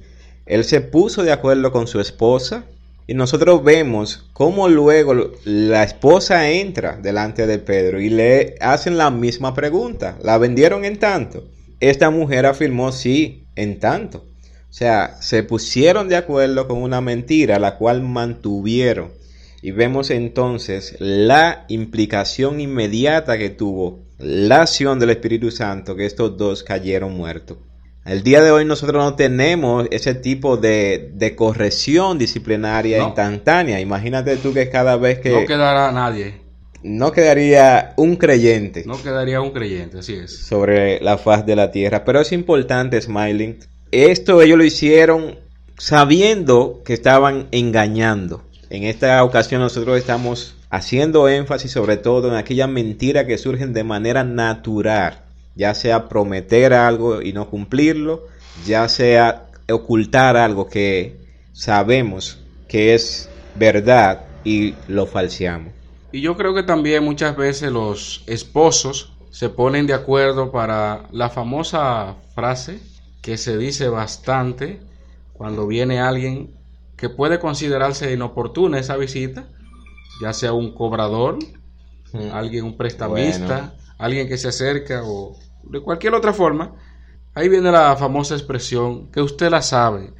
él 0.46 0.64
se 0.64 0.82
puso 0.82 1.22
de 1.22 1.32
acuerdo 1.32 1.72
con 1.72 1.86
su 1.86 2.00
esposa 2.00 2.64
y 3.06 3.14
nosotros 3.14 3.62
vemos 3.62 4.30
cómo 4.32 4.68
luego 4.68 5.14
la 5.44 5.82
esposa 5.82 6.50
entra 6.50 6.96
delante 6.96 7.46
de 7.46 7.58
Pedro 7.58 8.00
y 8.00 8.08
le 8.08 8.54
hacen 8.60 8.96
la 8.96 9.10
misma 9.10 9.52
pregunta. 9.54 10.18
¿La 10.22 10.38
vendieron 10.38 10.84
en 10.84 10.98
tanto? 10.98 11.44
Esta 11.80 12.08
mujer 12.08 12.46
afirmó 12.46 12.92
sí, 12.92 13.46
en 13.56 13.78
tanto. 13.78 14.24
O 14.70 14.76
sea, 14.76 15.18
se 15.20 15.42
pusieron 15.42 16.08
de 16.08 16.16
acuerdo 16.16 16.66
con 16.66 16.78
una 16.78 17.00
mentira, 17.00 17.58
la 17.58 17.76
cual 17.76 18.02
mantuvieron. 18.02 19.12
Y 19.60 19.70
vemos 19.70 20.10
entonces 20.10 20.96
la 20.98 21.64
implicación 21.68 22.60
inmediata 22.60 23.38
que 23.38 23.50
tuvo 23.50 24.00
la 24.18 24.62
acción 24.62 24.98
del 24.98 25.10
Espíritu 25.10 25.50
Santo, 25.50 25.94
que 25.94 26.06
estos 26.06 26.36
dos 26.36 26.62
cayeron 26.62 27.14
muertos. 27.16 27.58
El 28.04 28.22
día 28.22 28.42
de 28.42 28.50
hoy 28.50 28.64
nosotros 28.66 29.02
no 29.02 29.14
tenemos 29.14 29.86
ese 29.90 30.14
tipo 30.14 30.56
de, 30.58 31.10
de 31.14 31.34
corrección 31.34 32.18
disciplinaria 32.18 32.98
No. 32.98 33.06
instantánea. 33.08 33.80
Imagínate 33.80 34.36
tú 34.36 34.52
que 34.52 34.68
cada 34.68 34.96
vez 34.96 35.20
que 35.20 35.30
No 35.30 35.46
quedará 35.46 35.90
nadie. 35.90 36.34
no 36.82 37.12
quedaría 37.12 37.94
un 37.96 38.16
creyente 38.16 38.82
No 38.86 39.02
quedaría 39.02 39.40
un 39.40 39.52
creyente, 39.52 40.00
así 40.00 40.14
es. 40.16 40.36
sobre 40.36 41.00
la 41.00 41.16
faz 41.16 41.46
de 41.46 41.56
la 41.56 41.70
tierra. 41.70 42.04
Pero 42.04 42.20
es 42.20 42.30
importante, 42.32 43.00
Smiling. 43.00 43.58
Esto 43.90 44.42
ellos 44.42 44.58
lo 44.58 44.64
hicieron 44.64 45.38
sabiendo 45.78 46.82
que 46.84 46.92
estaban 46.92 47.48
engañando. 47.52 48.42
En 48.68 48.82
esta 48.84 49.22
ocasión 49.24 49.60
nosotros 49.62 49.96
estamos 49.96 50.56
haciendo 50.68 51.28
énfasis 51.28 51.70
sobre 51.70 51.96
todo 51.96 52.28
en 52.28 52.34
aquellas 52.34 52.68
mentiras 52.68 53.24
que 53.24 53.38
surgen 53.38 53.72
de 53.72 53.84
manera 53.84 54.24
natural, 54.24 55.23
ya 55.54 55.74
sea 55.74 56.08
prometer 56.08 56.72
algo 56.72 57.22
y 57.22 57.32
no 57.32 57.48
cumplirlo, 57.48 58.26
ya 58.66 58.88
sea 58.88 59.46
ocultar 59.70 60.36
algo 60.36 60.68
que 60.68 61.16
sabemos 61.52 62.38
que 62.68 62.94
es 62.94 63.28
verdad 63.54 64.24
y 64.44 64.74
lo 64.88 65.06
falseamos. 65.06 65.72
Y 66.12 66.20
yo 66.20 66.36
creo 66.36 66.54
que 66.54 66.62
también 66.62 67.04
muchas 67.04 67.36
veces 67.36 67.72
los 67.72 68.22
esposos 68.26 69.12
se 69.30 69.48
ponen 69.48 69.86
de 69.86 69.94
acuerdo 69.94 70.52
para 70.52 71.08
la 71.10 71.28
famosa 71.30 72.16
frase 72.34 72.80
que 73.20 73.36
se 73.36 73.56
dice 73.56 73.88
bastante 73.88 74.80
cuando 75.32 75.66
viene 75.66 75.98
alguien 76.00 76.54
que 76.96 77.08
puede 77.08 77.40
considerarse 77.40 78.12
inoportuna 78.12 78.78
esa 78.78 78.96
visita, 78.96 79.48
ya 80.22 80.32
sea 80.32 80.52
un 80.52 80.72
cobrador, 80.72 81.38
alguien, 82.32 82.64
un 82.64 82.76
prestamista, 82.76 83.46
Bueno. 83.46 83.72
alguien 83.98 84.28
que 84.28 84.38
se 84.38 84.48
acerca 84.48 85.02
o 85.04 85.36
de 85.68 85.80
cualquier 85.80 86.14
otra 86.14 86.32
forma. 86.32 86.72
Ahí 87.34 87.48
viene 87.48 87.70
la 87.72 87.96
famosa 87.96 88.34
expresión 88.34 89.10
que 89.10 89.20
usted 89.20 89.50
la 89.50 89.62
sabe. 89.62 90.12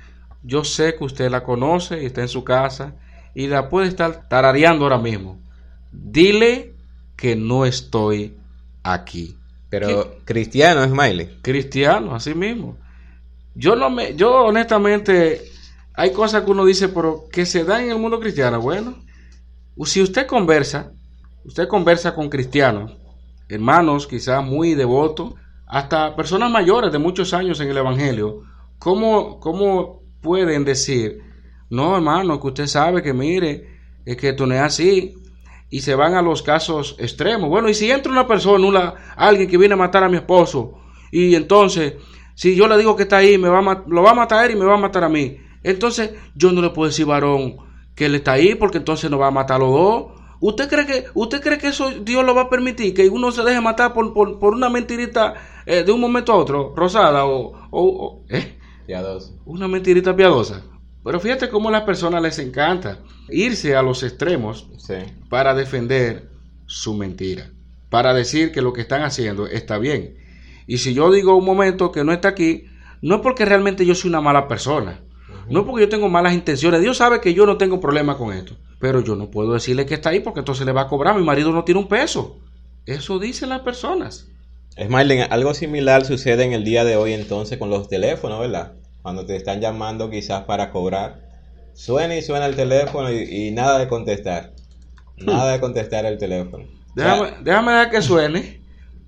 Yo 0.42 0.64
sé 0.64 0.96
que 0.96 1.04
usted 1.04 1.30
la 1.30 1.42
conoce 1.42 2.02
y 2.02 2.06
está 2.06 2.20
en 2.22 2.28
su 2.28 2.44
casa 2.44 2.94
y 3.34 3.46
la 3.46 3.68
puede 3.68 3.88
estar 3.88 4.28
tarareando 4.28 4.84
ahora 4.84 4.98
mismo. 4.98 5.38
Dile 5.92 6.74
que 7.16 7.36
no 7.36 7.64
estoy 7.64 8.36
aquí. 8.82 9.36
Pero 9.70 10.18
cristiano, 10.24 10.84
Smiley. 10.84 11.38
Cristiano, 11.42 12.14
así 12.14 12.34
mismo. 12.34 12.76
Yo 13.54 13.76
no 13.76 13.90
me, 13.90 14.14
yo 14.14 14.44
honestamente, 14.44 15.42
hay 15.94 16.12
cosas 16.12 16.42
que 16.42 16.50
uno 16.50 16.64
dice, 16.64 16.88
pero 16.88 17.24
que 17.30 17.46
se 17.46 17.64
dan 17.64 17.84
en 17.84 17.90
el 17.90 17.98
mundo 17.98 18.20
cristiano. 18.20 18.60
Bueno, 18.60 18.96
si 19.84 20.02
usted 20.02 20.26
conversa, 20.26 20.92
usted 21.44 21.68
conversa 21.68 22.14
con 22.14 22.28
cristianos, 22.28 22.96
hermanos 23.48 24.06
quizás 24.06 24.44
muy 24.44 24.74
devotos, 24.74 25.34
hasta 25.66 26.14
personas 26.14 26.50
mayores 26.50 26.92
de 26.92 26.98
muchos 26.98 27.34
años 27.34 27.60
en 27.60 27.70
el 27.70 27.76
Evangelio, 27.76 28.42
¿cómo, 28.78 29.40
cómo 29.40 30.02
pueden 30.20 30.64
decir, 30.64 31.20
no 31.70 31.96
hermano, 31.96 32.40
que 32.40 32.46
usted 32.46 32.66
sabe 32.66 33.02
que 33.02 33.12
mire, 33.12 33.68
es 34.04 34.16
que 34.16 34.30
esto 34.30 34.46
no 34.46 34.54
es 34.54 34.60
así? 34.60 35.14
Y 35.70 35.80
se 35.80 35.94
van 35.94 36.14
a 36.14 36.22
los 36.22 36.42
casos 36.42 36.94
extremos. 36.98 37.48
Bueno, 37.48 37.68
y 37.68 37.74
si 37.74 37.90
entra 37.90 38.12
una 38.12 38.26
persona, 38.26 38.66
una, 38.66 38.94
alguien 39.16 39.48
que 39.48 39.58
viene 39.58 39.74
a 39.74 39.78
matar 39.78 40.04
a 40.04 40.08
mi 40.08 40.16
esposo, 40.16 40.78
y 41.10 41.34
entonces, 41.34 41.94
si 42.34 42.54
yo 42.54 42.68
le 42.68 42.76
digo 42.76 42.96
que 42.96 43.04
está 43.04 43.18
ahí, 43.18 43.38
me 43.38 43.48
va 43.48 43.58
a 43.60 43.84
lo 43.86 44.02
va 44.02 44.10
a 44.10 44.14
matar 44.14 44.50
y 44.50 44.56
me 44.56 44.64
va 44.64 44.74
a 44.74 44.78
matar 44.78 45.04
a 45.04 45.08
mí. 45.08 45.38
Entonces, 45.62 46.12
yo 46.34 46.52
no 46.52 46.60
le 46.60 46.70
puedo 46.70 46.88
decir, 46.88 47.06
varón, 47.06 47.56
que 47.94 48.06
él 48.06 48.14
está 48.14 48.32
ahí, 48.32 48.54
porque 48.54 48.78
entonces 48.78 49.10
nos 49.10 49.20
va 49.20 49.28
a 49.28 49.30
matar 49.30 49.56
a 49.56 49.60
los 49.60 49.70
dos. 49.70 50.04
¿Usted 50.46 50.68
cree 50.68 50.84
que, 50.86 51.06
usted 51.14 51.40
cree 51.40 51.56
que 51.56 51.68
eso 51.68 51.90
Dios 52.02 52.22
lo 52.22 52.34
va 52.34 52.42
a 52.42 52.50
permitir? 52.50 52.92
Que 52.92 53.08
uno 53.08 53.32
se 53.32 53.42
deje 53.42 53.62
matar 53.62 53.94
por, 53.94 54.12
por, 54.12 54.38
por 54.38 54.52
una 54.52 54.68
mentirita 54.68 55.32
eh, 55.64 55.84
de 55.84 55.90
un 55.90 55.98
momento 56.00 56.32
a 56.32 56.36
otro, 56.36 56.74
rosada 56.76 57.24
o, 57.24 57.52
o- 57.70 58.04
o- 58.06 58.24
¿eh? 58.28 58.58
una 59.46 59.68
mentirita 59.68 60.14
piadosa. 60.14 60.62
Pero 61.02 61.18
fíjate 61.18 61.48
cómo 61.48 61.70
a 61.70 61.72
las 61.72 61.84
personas 61.84 62.20
les 62.22 62.38
encanta 62.38 62.98
irse 63.30 63.74
a 63.74 63.80
los 63.82 64.02
extremos 64.02 64.68
Sí. 64.76 64.94
para 65.30 65.54
defender 65.54 66.28
su 66.66 66.92
mentira, 66.92 67.50
para 67.88 68.12
decir 68.12 68.52
que 68.52 68.60
lo 68.60 68.74
que 68.74 68.82
están 68.82 69.02
haciendo 69.02 69.46
está 69.46 69.78
bien. 69.78 70.16
Y 70.66 70.76
si 70.78 70.92
yo 70.92 71.10
digo 71.10 71.34
un 71.36 71.46
momento 71.46 71.90
que 71.90 72.04
no 72.04 72.12
está 72.12 72.28
aquí, 72.28 72.66
no 73.00 73.14
es 73.16 73.20
porque 73.22 73.46
realmente 73.46 73.86
yo 73.86 73.94
soy 73.94 74.10
una 74.10 74.20
mala 74.20 74.46
persona, 74.46 75.00
no 75.48 75.60
es 75.60 75.66
porque 75.66 75.82
yo 75.82 75.88
tengo 75.88 76.08
malas 76.08 76.34
intenciones. 76.34 76.80
Dios 76.80 76.96
sabe 76.96 77.20
que 77.20 77.34
yo 77.34 77.46
no 77.46 77.56
tengo 77.56 77.80
problema 77.80 78.16
con 78.16 78.32
esto, 78.32 78.56
pero 78.78 79.00
yo 79.00 79.16
no 79.16 79.30
puedo 79.30 79.52
decirle 79.52 79.86
que 79.86 79.94
está 79.94 80.10
ahí 80.10 80.20
porque 80.20 80.40
entonces 80.40 80.66
le 80.66 80.72
va 80.72 80.82
a 80.82 80.88
cobrar. 80.88 81.16
Mi 81.16 81.24
marido 81.24 81.52
no 81.52 81.64
tiene 81.64 81.80
un 81.80 81.88
peso. 81.88 82.38
Eso 82.86 83.18
dicen 83.18 83.48
las 83.48 83.60
personas. 83.60 84.28
Smiley, 84.76 85.20
algo 85.30 85.54
similar 85.54 86.04
sucede 86.04 86.44
en 86.44 86.52
el 86.52 86.64
día 86.64 86.84
de 86.84 86.96
hoy 86.96 87.12
entonces 87.12 87.58
con 87.58 87.70
los 87.70 87.88
teléfonos, 87.88 88.40
¿verdad? 88.40 88.72
Cuando 89.02 89.24
te 89.24 89.36
están 89.36 89.60
llamando 89.60 90.10
quizás 90.10 90.42
para 90.44 90.70
cobrar, 90.70 91.20
suena 91.74 92.16
y 92.16 92.22
suena 92.22 92.46
el 92.46 92.56
teléfono 92.56 93.12
y, 93.12 93.48
y 93.48 93.50
nada 93.52 93.78
de 93.78 93.88
contestar. 93.88 94.52
Nada 95.16 95.52
de 95.52 95.60
contestar 95.60 96.06
el 96.06 96.18
teléfono. 96.18 96.64
Déjame, 96.96 97.34
déjame 97.42 97.72
dejar 97.72 97.90
que 97.90 98.02
suene 98.02 98.64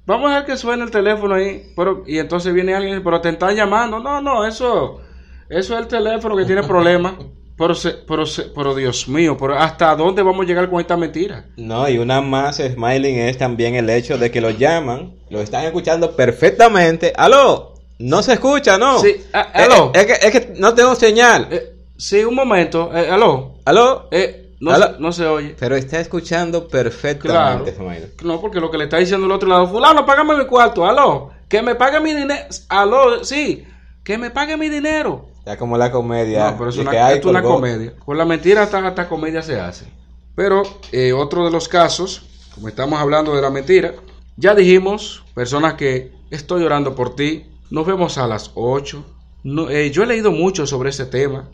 vamos 0.07 0.27
a 0.31 0.35
dejar 0.35 0.47
que 0.47 0.57
suene 0.57 0.85
el 0.85 0.91
teléfono 0.91 1.35
ahí. 1.35 1.73
Pero, 1.77 2.05
y 2.07 2.19
entonces 2.19 2.55
viene 2.55 2.75
alguien, 2.75 3.03
pero 3.05 3.21
te 3.21 3.29
están 3.29 3.55
llamando. 3.55 3.99
No, 3.99 4.23
no, 4.23 4.47
eso, 4.47 5.01
eso 5.49 5.75
es 5.75 5.81
el 5.81 5.87
teléfono 5.87 6.37
que 6.37 6.45
tiene 6.45 6.63
problemas. 6.63 7.15
Pero, 7.59 7.75
se- 7.75 7.93
pero, 8.07 8.27
se- 8.27 8.43
pero 8.55 8.75
Dios 8.75 9.09
mío, 9.09 9.35
pero 9.41 9.59
¿hasta 9.59 9.97
dónde 9.97 10.21
vamos 10.23 10.45
a 10.45 10.47
llegar 10.47 10.69
con 10.69 10.79
esta 10.79 10.95
mentira? 10.95 11.47
No, 11.57 11.89
y 11.89 11.97
una 11.97 12.21
más, 12.21 12.57
Smiling, 12.59 13.19
es 13.21 13.39
también 13.39 13.75
el 13.77 13.89
hecho 13.89 14.19
de 14.19 14.31
que 14.31 14.43
lo 14.43 14.51
llaman, 14.51 15.15
lo 15.31 15.41
están 15.41 15.65
escuchando 15.65 16.15
perfectamente. 16.15 17.15
¡Aló! 17.17 17.73
No 17.99 18.23
se 18.23 18.35
escucha, 18.35 18.77
¿no? 18.77 18.99
Sí, 18.99 19.17
a- 19.33 19.41
Eh, 19.55 19.65
aló. 19.65 19.91
eh, 19.95 20.01
Es, 20.01 20.07
que, 20.07 20.13
es 20.27 20.31
que 20.33 20.55
no 20.61 20.75
tengo 20.75 20.95
señal. 20.95 21.49
Eh, 21.51 21.73
sí, 21.97 22.23
un 22.25 22.35
momento. 22.35 22.91
Eh, 22.95 23.09
aló. 23.11 23.55
¿Aló? 23.65 24.09
Eh, 24.11 24.53
no, 24.61 24.73
Aló. 24.73 24.87
Se, 24.95 25.01
no 25.01 25.13
se 25.13 25.25
oye. 25.27 25.57
Pero 25.59 25.77
está 25.77 25.99
escuchando 25.99 26.69
perfectamente, 26.69 27.73
Smiling. 27.75 28.13
No, 28.23 28.39
porque 28.39 28.61
lo 28.61 28.71
que 28.71 28.77
le 28.77 28.85
está 28.85 28.99
diciendo 28.99 29.25
el 29.25 29.33
otro 29.33 29.49
lado, 29.49 29.67
fulano, 29.67 30.05
págame 30.05 30.37
mi 30.37 30.45
cuarto, 30.45 30.85
aló, 30.87 31.31
que 31.49 31.63
me 31.63 31.75
pague 31.75 32.01
mi 32.01 32.13
dinero, 32.13 32.45
aló, 32.69 33.25
sí, 33.25 33.65
que 34.05 34.19
me 34.19 34.31
pague 34.31 34.59
mi 34.59 34.69
dinero. 34.69 35.29
Ya 35.47 35.57
como 35.57 35.79
la 35.79 35.93
comedia. 35.93 36.51
No, 36.51 36.59
pero 36.59 36.71
es 36.71 36.77
una, 36.77 36.91
que, 36.91 36.99
ay, 36.99 37.15
esto 37.15 37.29
es 37.29 37.31
una 37.31 37.43
comedia. 37.43 37.95
Con 38.05 38.19
la 38.19 38.25
mentira 38.25 38.65
hasta, 38.65 38.85
hasta 38.85 39.09
comedia 39.09 39.43
se 39.43 39.61
hace. 39.61 39.87
Pero 40.35 40.63
eh, 40.91 41.13
otro 41.13 41.45
de 41.45 41.53
los 41.53 41.69
casos, 41.69 42.27
como 42.53 42.67
estamos 42.67 42.99
hablando 42.99 43.35
de 43.35 43.41
la 43.41 43.51
mentira, 43.51 43.95
ya 44.37 44.57
dijimos, 44.57 45.23
personas 45.35 45.75
que 45.75 46.13
estoy 46.31 46.65
orando 46.65 46.97
por 46.97 47.15
ti, 47.15 47.47
nos 47.71 47.87
vemos 47.87 48.19
a 48.19 48.27
las 48.27 48.51
8. 48.57 49.05
No, 49.45 49.71
eh, 49.71 49.93
yo 49.93 50.03
he 50.03 50.07
leído 50.07 50.33
mucho 50.33 50.67
sobre 50.67 50.91
ese 50.91 51.07
tema. 51.07 51.49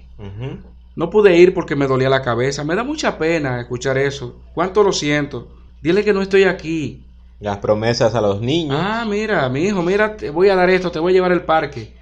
No 0.97 1.11
pude 1.11 1.37
ir 1.37 1.53
porque 1.53 1.77
me 1.77 1.87
dolía 1.87 2.09
la 2.09 2.23
cabeza. 2.23 2.65
Me 2.65 2.75
da 2.75 2.85
mucha 2.85 3.19
pena 3.19 3.61
escuchar 3.61 3.99
eso. 3.99 4.41
¿Cuánto 4.55 4.83
lo 4.83 4.93
siento? 4.93 5.49
Dile 5.83 6.03
que 6.03 6.15
no 6.15 6.23
estoy 6.23 6.45
aquí. 6.45 7.05
Las 7.41 7.59
promesas 7.59 8.15
a 8.15 8.23
los 8.23 8.41
niños. 8.41 8.79
Ah, 8.81 9.05
mira, 9.07 9.47
mi 9.51 9.65
hijo, 9.65 9.83
mira, 9.83 10.17
te 10.17 10.31
voy 10.31 10.49
a 10.49 10.57
dar 10.57 10.71
esto, 10.71 10.91
te 10.91 10.99
voy 10.99 11.13
a 11.13 11.15
llevar 11.15 11.33
al 11.33 11.45
parque. 11.45 11.93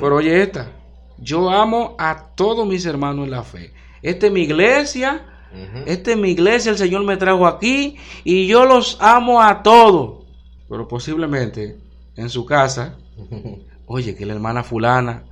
Pero 0.00 0.16
oye 0.16 0.42
esta, 0.42 0.72
yo 1.20 1.50
amo 1.50 1.94
a 1.98 2.28
todos 2.34 2.66
mis 2.66 2.84
hermanos 2.86 3.24
en 3.24 3.30
la 3.30 3.42
fe. 3.42 3.72
Esta 4.02 4.26
es 4.26 4.32
mi 4.32 4.42
iglesia, 4.42 5.26
Ujú. 5.52 5.82
esta 5.86 6.10
es 6.12 6.16
mi 6.16 6.30
iglesia, 6.30 6.70
el 6.72 6.78
Señor 6.78 7.04
me 7.04 7.16
trajo 7.16 7.46
aquí 7.46 7.96
y 8.24 8.46
yo 8.46 8.64
los 8.64 8.96
amo 9.00 9.42
a 9.42 9.62
todos. 9.62 10.24
Pero 10.68 10.86
posiblemente 10.86 11.76
en 12.16 12.28
su 12.28 12.44
casa, 12.44 12.96
oye, 13.86 14.14
que 14.14 14.26
la 14.26 14.34
hermana 14.34 14.62
fulana, 14.62 15.24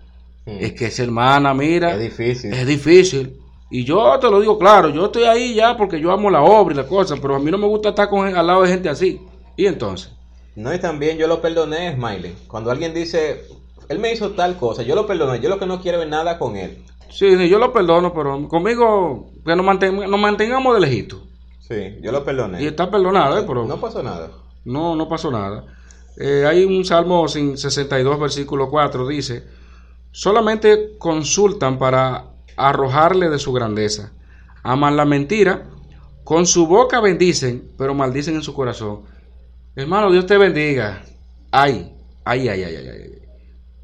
es 0.46 0.72
que 0.74 0.86
esa 0.86 1.02
hermana, 1.02 1.52
mira, 1.54 1.94
Es 1.94 2.00
difícil. 2.00 2.52
es 2.52 2.66
difícil. 2.66 3.36
Y 3.68 3.82
yo 3.84 4.16
te 4.20 4.30
lo 4.30 4.40
digo 4.40 4.56
claro, 4.58 4.90
yo 4.90 5.06
estoy 5.06 5.24
ahí 5.24 5.54
ya 5.54 5.76
porque 5.76 6.00
yo 6.00 6.12
amo 6.12 6.30
la 6.30 6.40
obra 6.40 6.72
y 6.72 6.76
la 6.76 6.86
cosa, 6.86 7.16
pero 7.20 7.34
a 7.34 7.40
mí 7.40 7.50
no 7.50 7.58
me 7.58 7.66
gusta 7.66 7.88
estar 7.88 8.08
con, 8.08 8.32
al 8.34 8.46
lado 8.46 8.62
de 8.62 8.68
gente 8.68 8.88
así. 8.88 9.20
Y 9.56 9.66
entonces, 9.66 10.12
No, 10.54 10.72
y 10.72 10.78
también 10.78 11.18
yo 11.18 11.26
lo 11.26 11.42
perdoné, 11.42 11.94
Smiley. 11.94 12.32
Cuando 12.46 12.70
alguien 12.70 12.94
dice, 12.94 13.42
él 13.88 13.98
me 13.98 14.12
hizo 14.12 14.30
tal 14.32 14.56
cosa, 14.56 14.82
yo 14.82 14.94
lo 14.94 15.06
perdoné. 15.06 15.40
Yo 15.40 15.48
lo 15.48 15.58
que 15.58 15.66
no 15.66 15.80
quiero 15.80 16.02
es 16.02 16.08
nada 16.08 16.38
con 16.38 16.56
él. 16.56 16.82
sí, 17.10 17.36
sí, 17.36 17.48
yo 17.48 17.58
lo 17.58 17.72
perdono, 17.72 18.12
pero 18.12 18.48
conmigo 18.48 19.30
que 19.44 19.54
nos, 19.56 19.64
manten- 19.66 20.08
nos 20.08 20.20
mantengamos 20.20 20.74
de 20.74 20.80
lejito. 20.80 21.22
Sí, 21.60 21.96
yo 22.02 22.12
lo 22.12 22.24
perdoné. 22.24 22.62
Y 22.62 22.66
está 22.66 22.90
perdonado, 22.90 23.38
¿eh? 23.38 23.44
pero 23.46 23.64
No 23.66 23.80
pasó 23.80 24.02
nada. 24.02 24.30
no, 24.64 24.94
no 24.96 25.08
pasó 25.08 25.30
nada. 25.30 25.64
Eh, 26.18 26.44
hay 26.46 26.64
un 26.64 26.84
Salmo 26.84 27.26
sin- 27.28 27.58
62, 27.58 28.18
versículo 28.20 28.70
4, 28.70 29.06
dice, 29.06 29.44
solamente 30.12 30.96
consultan 30.98 31.78
para 31.78 32.24
arrojarle 32.56 33.28
de 33.28 33.38
su 33.38 33.52
grandeza. 33.52 34.12
Aman 34.62 34.96
la 34.96 35.04
mentira, 35.04 35.64
con 36.24 36.46
su 36.46 36.66
boca 36.66 37.00
bendicen, 37.00 37.70
pero 37.76 37.94
maldicen 37.94 38.34
en 38.36 38.42
su 38.42 38.54
corazón. 38.54 39.02
Hermano, 39.76 40.10
Dios 40.10 40.26
te 40.26 40.38
bendiga. 40.38 41.02
Ay, 41.50 41.92
ay, 42.24 42.48
ay, 42.48 42.64
ay, 42.64 42.76
ay, 42.76 42.88
ay. 42.88 43.05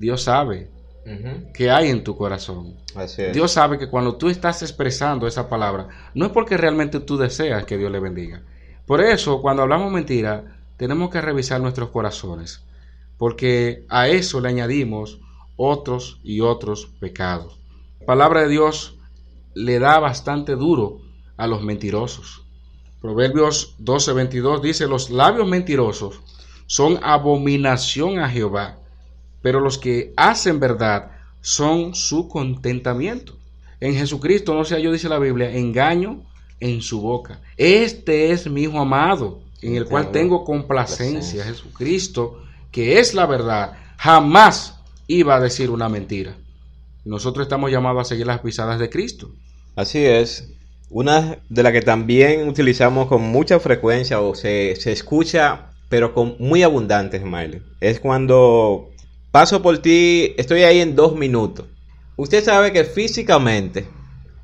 Dios 0.02 0.24
sabe 0.24 0.68
Ujú. 1.06 1.52
que 1.54 1.70
hay 1.70 1.88
en 1.88 2.02
tu 2.02 2.16
corazón. 2.16 2.74
Así 2.96 3.22
es. 3.22 3.32
Dios 3.32 3.52
sabe 3.52 3.78
que 3.78 3.88
cuando 3.88 4.16
tú 4.16 4.28
estás 4.28 4.60
expresando 4.62 5.28
esa 5.28 5.48
palabra, 5.48 5.86
no 6.12 6.26
es 6.26 6.32
porque 6.32 6.56
realmente 6.56 6.98
tú 6.98 7.16
deseas 7.16 7.64
que 7.64 7.78
Dios 7.78 7.92
le 7.92 8.00
bendiga. 8.00 8.42
Por 8.84 9.00
eso, 9.00 9.40
cuando 9.40 9.62
hablamos 9.62 9.92
mentira, 9.92 10.58
tenemos 10.76 11.08
que 11.10 11.20
revisar 11.20 11.60
nuestros 11.60 11.90
corazones, 11.90 12.64
porque 13.16 13.86
a 13.88 14.08
eso 14.08 14.40
le 14.40 14.48
añadimos 14.48 15.20
otros 15.56 16.18
y 16.24 16.40
otros 16.40 16.88
pecados. 16.98 17.60
La 18.00 18.06
palabra 18.06 18.42
de 18.42 18.48
Dios 18.48 18.98
le 19.54 19.78
da 19.78 20.00
bastante 20.00 20.56
duro 20.56 21.00
a 21.36 21.46
los 21.46 21.62
mentirosos. 21.62 22.42
Proverbios 23.00 23.76
12:22 23.78 24.60
dice, 24.60 24.88
los 24.88 25.10
labios 25.10 25.46
mentirosos 25.46 26.20
son 26.66 26.98
abominación 27.04 28.18
a 28.18 28.28
Jehová, 28.28 28.81
pero 29.42 29.60
los 29.60 29.78
que 29.78 30.12
hacen 30.16 30.60
verdad 30.60 31.10
son 31.40 31.94
su 31.94 32.28
contentamiento. 32.28 33.36
En 33.80 33.94
Jesucristo 33.94 34.54
no 34.54 34.64
se 34.64 34.76
halló, 34.76 34.92
dice 34.92 35.08
la 35.08 35.18
Biblia, 35.18 35.50
engaño 35.54 36.22
en 36.60 36.80
su 36.80 37.00
boca. 37.00 37.40
Este 37.56 38.30
es 38.30 38.48
mi 38.48 38.62
Hijo 38.62 38.78
amado, 38.78 39.40
en 39.60 39.74
el 39.74 39.86
cual 39.86 40.12
tengo 40.12 40.44
complacencia. 40.44 41.44
Jesucristo, 41.44 42.40
que 42.70 43.00
es 43.00 43.12
la 43.12 43.26
verdad, 43.26 43.72
jamás 43.96 44.78
iba 45.08 45.34
a 45.34 45.40
decir 45.40 45.70
una 45.70 45.88
mentira. 45.88 46.36
Nosotros 47.04 47.46
estamos 47.46 47.72
llamados 47.72 48.02
a 48.02 48.08
seguir 48.08 48.26
las 48.26 48.40
pisadas 48.40 48.78
de 48.78 48.88
Cristo. 48.88 49.32
Así 49.74 49.98
es. 50.04 50.48
Una 50.88 51.38
de 51.48 51.62
las 51.64 51.72
que 51.72 51.82
también 51.82 52.48
utilizamos 52.48 53.08
con 53.08 53.22
mucha 53.22 53.58
frecuencia 53.58 54.20
o 54.20 54.36
se, 54.36 54.76
se 54.76 54.92
escucha, 54.92 55.72
pero 55.88 56.14
con 56.14 56.36
muy 56.38 56.62
abundante, 56.62 57.18
Smiley, 57.18 57.62
es 57.80 57.98
cuando 57.98 58.91
paso 59.32 59.62
por 59.62 59.78
ti, 59.78 60.34
estoy 60.36 60.62
ahí 60.62 60.80
en 60.80 60.94
dos 60.94 61.16
minutos. 61.16 61.66
Usted 62.16 62.44
sabe 62.44 62.72
que 62.72 62.84
físicamente 62.84 63.88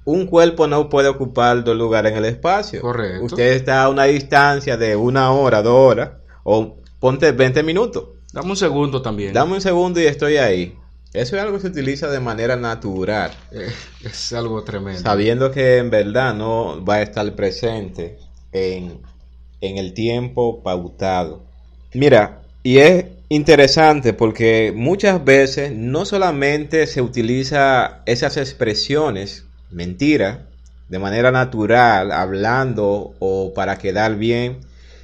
un 0.05 0.27
cuerpo 0.27 0.67
no 0.67 0.89
puede 0.89 1.09
ocupar 1.09 1.63
dos 1.63 1.77
lugares 1.77 2.13
en 2.13 2.19
el 2.19 2.25
espacio. 2.25 2.81
Correcto. 2.81 3.27
Usted 3.27 3.53
está 3.53 3.85
a 3.85 3.91
una 3.91 4.05
distancia 4.05 4.79
de 4.79 4.97
una 4.97 5.31
hora, 5.33 5.63
dos 5.63 5.75
horas, 5.75 6.11
o 6.43 6.79
ponte 6.99 7.31
20 7.31 7.63
minutos. 7.63 8.09
Dame 8.33 8.51
un 8.51 8.57
segundo 8.57 9.03
también. 9.03 9.35
Dame 9.35 9.55
un 9.55 9.61
segundo 9.61 10.01
y 10.01 10.07
estoy 10.07 10.39
ahí. 10.39 10.75
Eso 11.13 11.37
es 11.37 11.43
algo 11.43 11.57
que 11.57 11.61
se 11.61 11.69
utiliza 11.69 12.09
de 12.09 12.21
manera 12.21 12.57
natural. 12.57 13.33
Eh, 13.53 13.71
es 14.03 14.33
algo 14.33 14.65
tremendo. 14.65 15.01
Sabiendo 15.01 15.51
que 15.51 15.77
en 15.77 15.91
verdad 15.91 16.35
no 16.35 16.83
va 16.85 16.97
a 16.97 17.03
estar 17.03 17.35
presente 17.35 18.19
en, 18.53 19.01
en 19.61 19.77
el 19.79 19.93
tiempo 19.93 20.63
pautado. 20.63 21.45
Mira, 21.93 22.43
y 22.63 22.79
es 22.79 23.05
interesante 23.29 24.13
porque 24.13 24.73
muchas 24.75 25.25
veces 25.25 25.73
no 25.73 26.05
solamente 26.05 26.87
se 26.87 27.03
utiliza 27.03 28.03
esas 28.07 28.37
expresiones, 28.37 29.47
mentira, 29.71 30.47
de 30.89 30.99
manera 30.99 31.31
natural, 31.31 32.13
hablando 32.13 33.15
o 33.19 33.53
para 33.55 33.79
quedar 33.79 34.17
bien, 34.17 34.61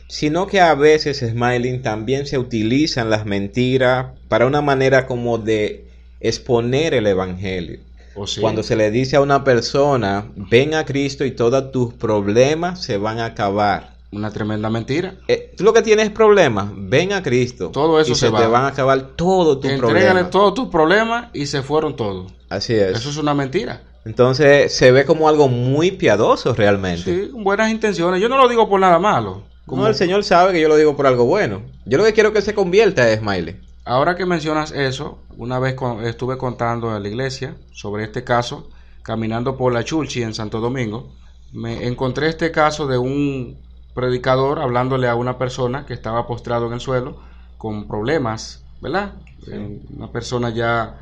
sino 0.09 0.47
que 0.47 0.61
a 0.61 0.75
veces, 0.75 1.19
Smiling, 1.19 1.83
también 1.83 2.27
se 2.27 2.39
utilizan 2.39 3.11
las 3.11 3.27
mentiras 3.27 4.07
para 4.29 4.47
una 4.47 4.63
manera 4.63 5.07
como 5.07 5.39
de 5.39 5.89
exponer 6.21 6.95
el 6.95 7.07
Evangelio. 7.07 7.81
¿O 8.15 8.27
sí? 8.27 8.41
Cuando 8.41 8.63
se 8.63 8.77
le 8.77 8.91
dice 8.91 9.17
a 9.17 9.21
una 9.21 9.45
persona, 9.45 10.31
ven 10.37 10.75
a 10.75 10.85
Cristo 10.85 11.25
y 11.25 11.33
todos 11.33 11.73
tus 11.73 11.95
problemas 11.95 12.83
se 12.83 12.97
van 12.97 13.19
a 13.19 13.27
acabar. 13.27 13.94
Una 14.15 14.31
tremenda 14.31 14.71
mentira. 14.71 15.17
Eh, 15.29 15.53
tú 15.57 15.65
lo 15.65 15.73
que 15.73 15.83
tienes 15.83 16.07
es 16.07 16.11
problemas, 16.13 16.69
ven 16.77 17.13
a 17.13 17.23
Cristo. 17.23 17.71
Todo 17.71 18.01
eso 18.01 18.13
y 18.13 18.15
se 18.15 18.27
se, 18.27 18.31
va. 18.31 18.41
te 18.41 18.47
van 18.47 18.65
a 18.65 18.69
acabar 18.69 19.01
todos 19.17 19.61
tus 19.61 19.71
Entrégale 19.71 20.01
problemas. 20.05 20.31
todos 20.31 20.55
tus 20.55 20.69
problemas 20.69 21.27
y 21.33 21.47
se 21.47 21.63
fueron 21.63 21.97
todos. 21.97 22.33
Así 22.49 22.75
es. 22.75 22.97
Eso 22.99 23.11
es 23.11 23.17
una 23.17 23.35
mentira. 23.35 23.83
Entonces 24.05 24.73
se 24.75 24.93
ve 24.93 25.05
como 25.05 25.29
algo 25.29 25.49
muy 25.49 25.91
piadoso 25.93 26.53
realmente. 26.55 27.25
Sí, 27.25 27.31
con 27.33 27.43
buenas 27.43 27.71
intenciones. 27.71 28.21
Yo 28.21 28.29
no 28.29 28.37
lo 28.39 28.49
digo 28.49 28.69
por 28.69 28.79
nada 28.79 28.99
malo. 28.99 29.43
Como 29.67 29.81
Como 29.81 29.87
el 29.89 29.95
Señor 29.95 30.23
sabe 30.25 30.53
que 30.53 30.61
yo 30.61 30.69
lo 30.69 30.77
digo 30.77 30.95
por 30.95 31.07
algo 31.07 31.25
bueno. 31.25 31.63
Yo 31.87 31.97
lo 31.99 32.05
que 32.05 32.13
quiero 32.13 32.33
que 32.33 32.43
se 32.43 32.55
convierta 32.55 33.11
es 33.11 33.21
Smiley. 33.21 33.57
Ahora 33.87 34.15
que 34.15 34.27
mencionas 34.27 34.73
eso, 34.73 35.19
una 35.37 35.59
vez 35.59 35.75
con- 35.75 36.05
estuve 36.05 36.37
contando 36.39 36.95
en 36.97 37.03
la 37.03 37.09
iglesia 37.09 37.57
sobre 37.73 38.05
este 38.05 38.25
caso, 38.25 38.69
caminando 39.03 39.57
por 39.57 39.73
la 39.73 39.83
Chulchi 39.85 40.23
en 40.23 40.35
Santo 40.35 40.61
Domingo, 40.61 41.11
me 41.53 41.87
encontré 41.87 42.29
este 42.29 42.51
caso 42.51 42.87
de 42.87 42.99
un 42.99 43.59
predicador 43.95 44.59
hablándole 44.59 45.09
a 45.09 45.15
una 45.15 45.39
persona 45.39 45.87
que 45.87 45.95
estaba 45.95 46.27
postrado 46.27 46.67
en 46.67 46.75
el 46.75 46.81
suelo 46.81 47.17
con 47.57 47.87
problemas, 47.87 48.65
¿verdad? 48.81 49.15
Eh, 49.47 49.81
Una 49.97 50.11
persona 50.11 50.51
ya 50.51 51.01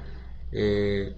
eh, 0.52 1.14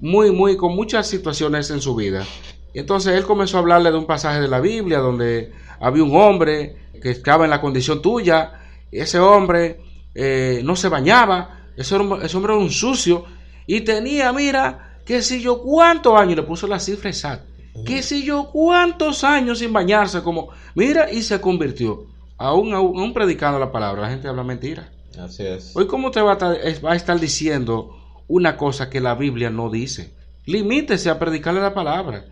muy, 0.00 0.30
muy, 0.32 0.56
con 0.56 0.74
muchas 0.74 1.06
situaciones 1.06 1.70
en 1.70 1.80
su 1.80 1.94
vida. 1.94 2.24
Y 2.72 2.78
entonces 2.78 3.14
él 3.14 3.24
comenzó 3.24 3.56
a 3.56 3.60
hablarle 3.60 3.90
de 3.90 3.98
un 3.98 4.06
pasaje 4.06 4.40
de 4.40 4.48
la 4.48 4.60
Biblia 4.60 4.98
donde 4.98 5.52
había 5.80 6.02
un 6.02 6.16
hombre 6.16 6.76
que 7.00 7.10
estaba 7.10 7.44
en 7.44 7.50
la 7.50 7.60
condición 7.60 8.00
tuya, 8.02 8.60
y 8.90 9.00
ese 9.00 9.18
hombre 9.18 9.80
eh, 10.14 10.60
no 10.64 10.76
se 10.76 10.88
bañaba, 10.88 11.68
ese 11.76 11.94
hombre, 11.94 12.24
ese 12.24 12.36
hombre 12.36 12.52
era 12.54 12.62
un 12.62 12.70
sucio 12.70 13.24
y 13.66 13.80
tenía, 13.82 14.32
mira, 14.32 14.98
qué 15.04 15.22
sé 15.22 15.40
yo 15.40 15.62
cuántos 15.62 16.18
años, 16.18 16.36
le 16.36 16.42
puso 16.42 16.66
la 16.66 16.78
cifra 16.78 17.10
exacta, 17.10 17.44
qué 17.84 18.02
sé 18.02 18.22
yo 18.22 18.50
cuántos 18.50 19.24
años 19.24 19.58
sin 19.58 19.72
bañarse, 19.72 20.22
como, 20.22 20.48
mira, 20.74 21.10
y 21.10 21.22
se 21.22 21.40
convirtió. 21.40 22.06
Aún, 22.36 22.72
aún, 22.72 23.12
predicando 23.12 23.58
la 23.58 23.70
palabra, 23.70 24.02
la 24.02 24.10
gente 24.10 24.28
habla 24.28 24.42
mentira. 24.42 24.90
Así 25.18 25.46
es. 25.46 25.76
Hoy, 25.76 25.86
¿cómo 25.86 26.10
te 26.10 26.20
va 26.20 26.38
a, 26.40 26.94
estar 26.94 27.20
diciendo 27.20 27.96
una 28.28 28.56
cosa 28.56 28.88
que 28.88 29.00
la 29.00 29.14
Biblia 29.14 29.50
no 29.50 29.68
dice? 29.68 30.14
Limítese 30.46 31.10
a 31.10 31.18
predicarle 31.18 31.60
la 31.60 31.74
palabra, 31.74 32.24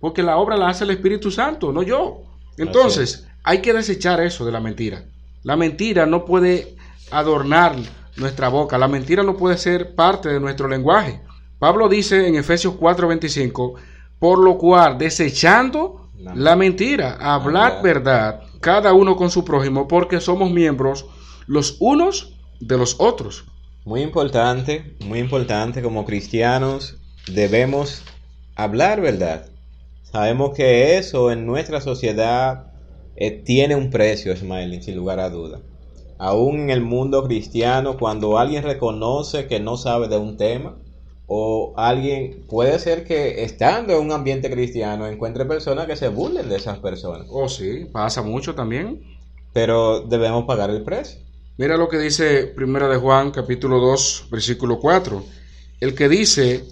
porque 0.00 0.22
la 0.22 0.38
obra 0.38 0.56
la 0.56 0.68
hace 0.68 0.84
el 0.84 0.90
Espíritu 0.90 1.30
Santo, 1.30 1.72
no 1.72 1.82
yo. 1.82 2.22
Entonces, 2.56 3.26
hay 3.42 3.58
que 3.58 3.72
desechar 3.72 4.20
eso 4.20 4.44
de 4.46 4.52
la 4.52 4.60
mentira. 4.60 5.04
La 5.42 5.56
mentira 5.56 6.06
no 6.06 6.24
puede 6.24 6.76
adornar 7.10 7.76
nuestra 8.16 8.48
boca, 8.48 8.78
la 8.78 8.88
mentira 8.88 9.22
no 9.22 9.36
puede 9.36 9.58
ser 9.58 9.94
parte 9.94 10.28
de 10.28 10.40
nuestro 10.40 10.68
lenguaje. 10.68 11.20
Pablo 11.58 11.88
dice 11.88 12.26
en 12.26 12.36
Efesios 12.36 12.74
4:25, 12.74 13.74
por 14.20 14.38
lo 14.38 14.58
cual, 14.58 14.98
desechando 14.98 16.08
la, 16.16 16.54
mentira, 16.54 17.16
hablar 17.18 17.82
verdad, 17.82 18.42
cada 18.60 18.92
uno 18.92 19.16
con 19.16 19.30
su 19.30 19.44
prójimo, 19.44 19.88
porque 19.88 20.20
somos 20.20 20.50
miembros 20.52 21.06
los 21.46 21.78
unos 21.80 22.38
de 22.60 22.76
los 22.76 22.96
otros. 22.98 23.46
Muy 23.86 24.02
importante, 24.02 24.94
muy 25.04 25.18
importante, 25.18 25.82
como 25.82 26.04
cristianos 26.04 26.98
debemos 27.32 28.02
hablar 28.54 29.00
verdad. 29.00 29.46
Sabemos 30.02 30.54
que 30.54 30.98
eso 30.98 31.30
en 31.30 31.46
nuestra 31.46 31.80
sociedad 31.80 32.72
eh, 33.16 33.30
tiene 33.30 33.74
un 33.74 33.90
precio, 33.90 34.36
Smiley, 34.36 34.82
sin 34.82 34.96
lugar 34.96 35.18
a 35.18 35.30
duda. 35.30 35.60
Aún 36.18 36.60
en 36.60 36.70
el 36.70 36.82
mundo 36.82 37.24
cristiano, 37.24 37.96
cuando 37.96 38.38
alguien 38.38 38.64
reconoce 38.64 39.46
que 39.46 39.60
no 39.60 39.78
sabe 39.78 40.08
de 40.08 40.18
un 40.18 40.36
tema, 40.36 40.76
o 41.32 41.72
alguien 41.76 42.44
puede 42.48 42.76
ser 42.80 43.04
que 43.04 43.44
estando 43.44 43.92
en 43.92 44.04
un 44.04 44.10
ambiente 44.10 44.50
cristiano 44.50 45.06
encuentre 45.06 45.44
personas 45.44 45.86
que 45.86 45.94
se 45.94 46.08
burlen 46.08 46.48
de 46.48 46.56
esas 46.56 46.80
personas. 46.80 47.28
Oh, 47.30 47.48
sí, 47.48 47.86
pasa 47.92 48.20
mucho 48.20 48.56
también. 48.56 49.00
Pero 49.52 50.00
debemos 50.00 50.44
pagar 50.44 50.70
el 50.70 50.82
precio. 50.82 51.20
Mira 51.56 51.76
lo 51.76 51.88
que 51.88 51.98
dice 51.98 52.46
Primera 52.46 52.88
de 52.88 52.96
Juan, 52.96 53.30
capítulo 53.30 53.78
2, 53.78 54.26
versículo 54.28 54.80
4. 54.80 55.22
El 55.78 55.94
que 55.94 56.08
dice, 56.08 56.64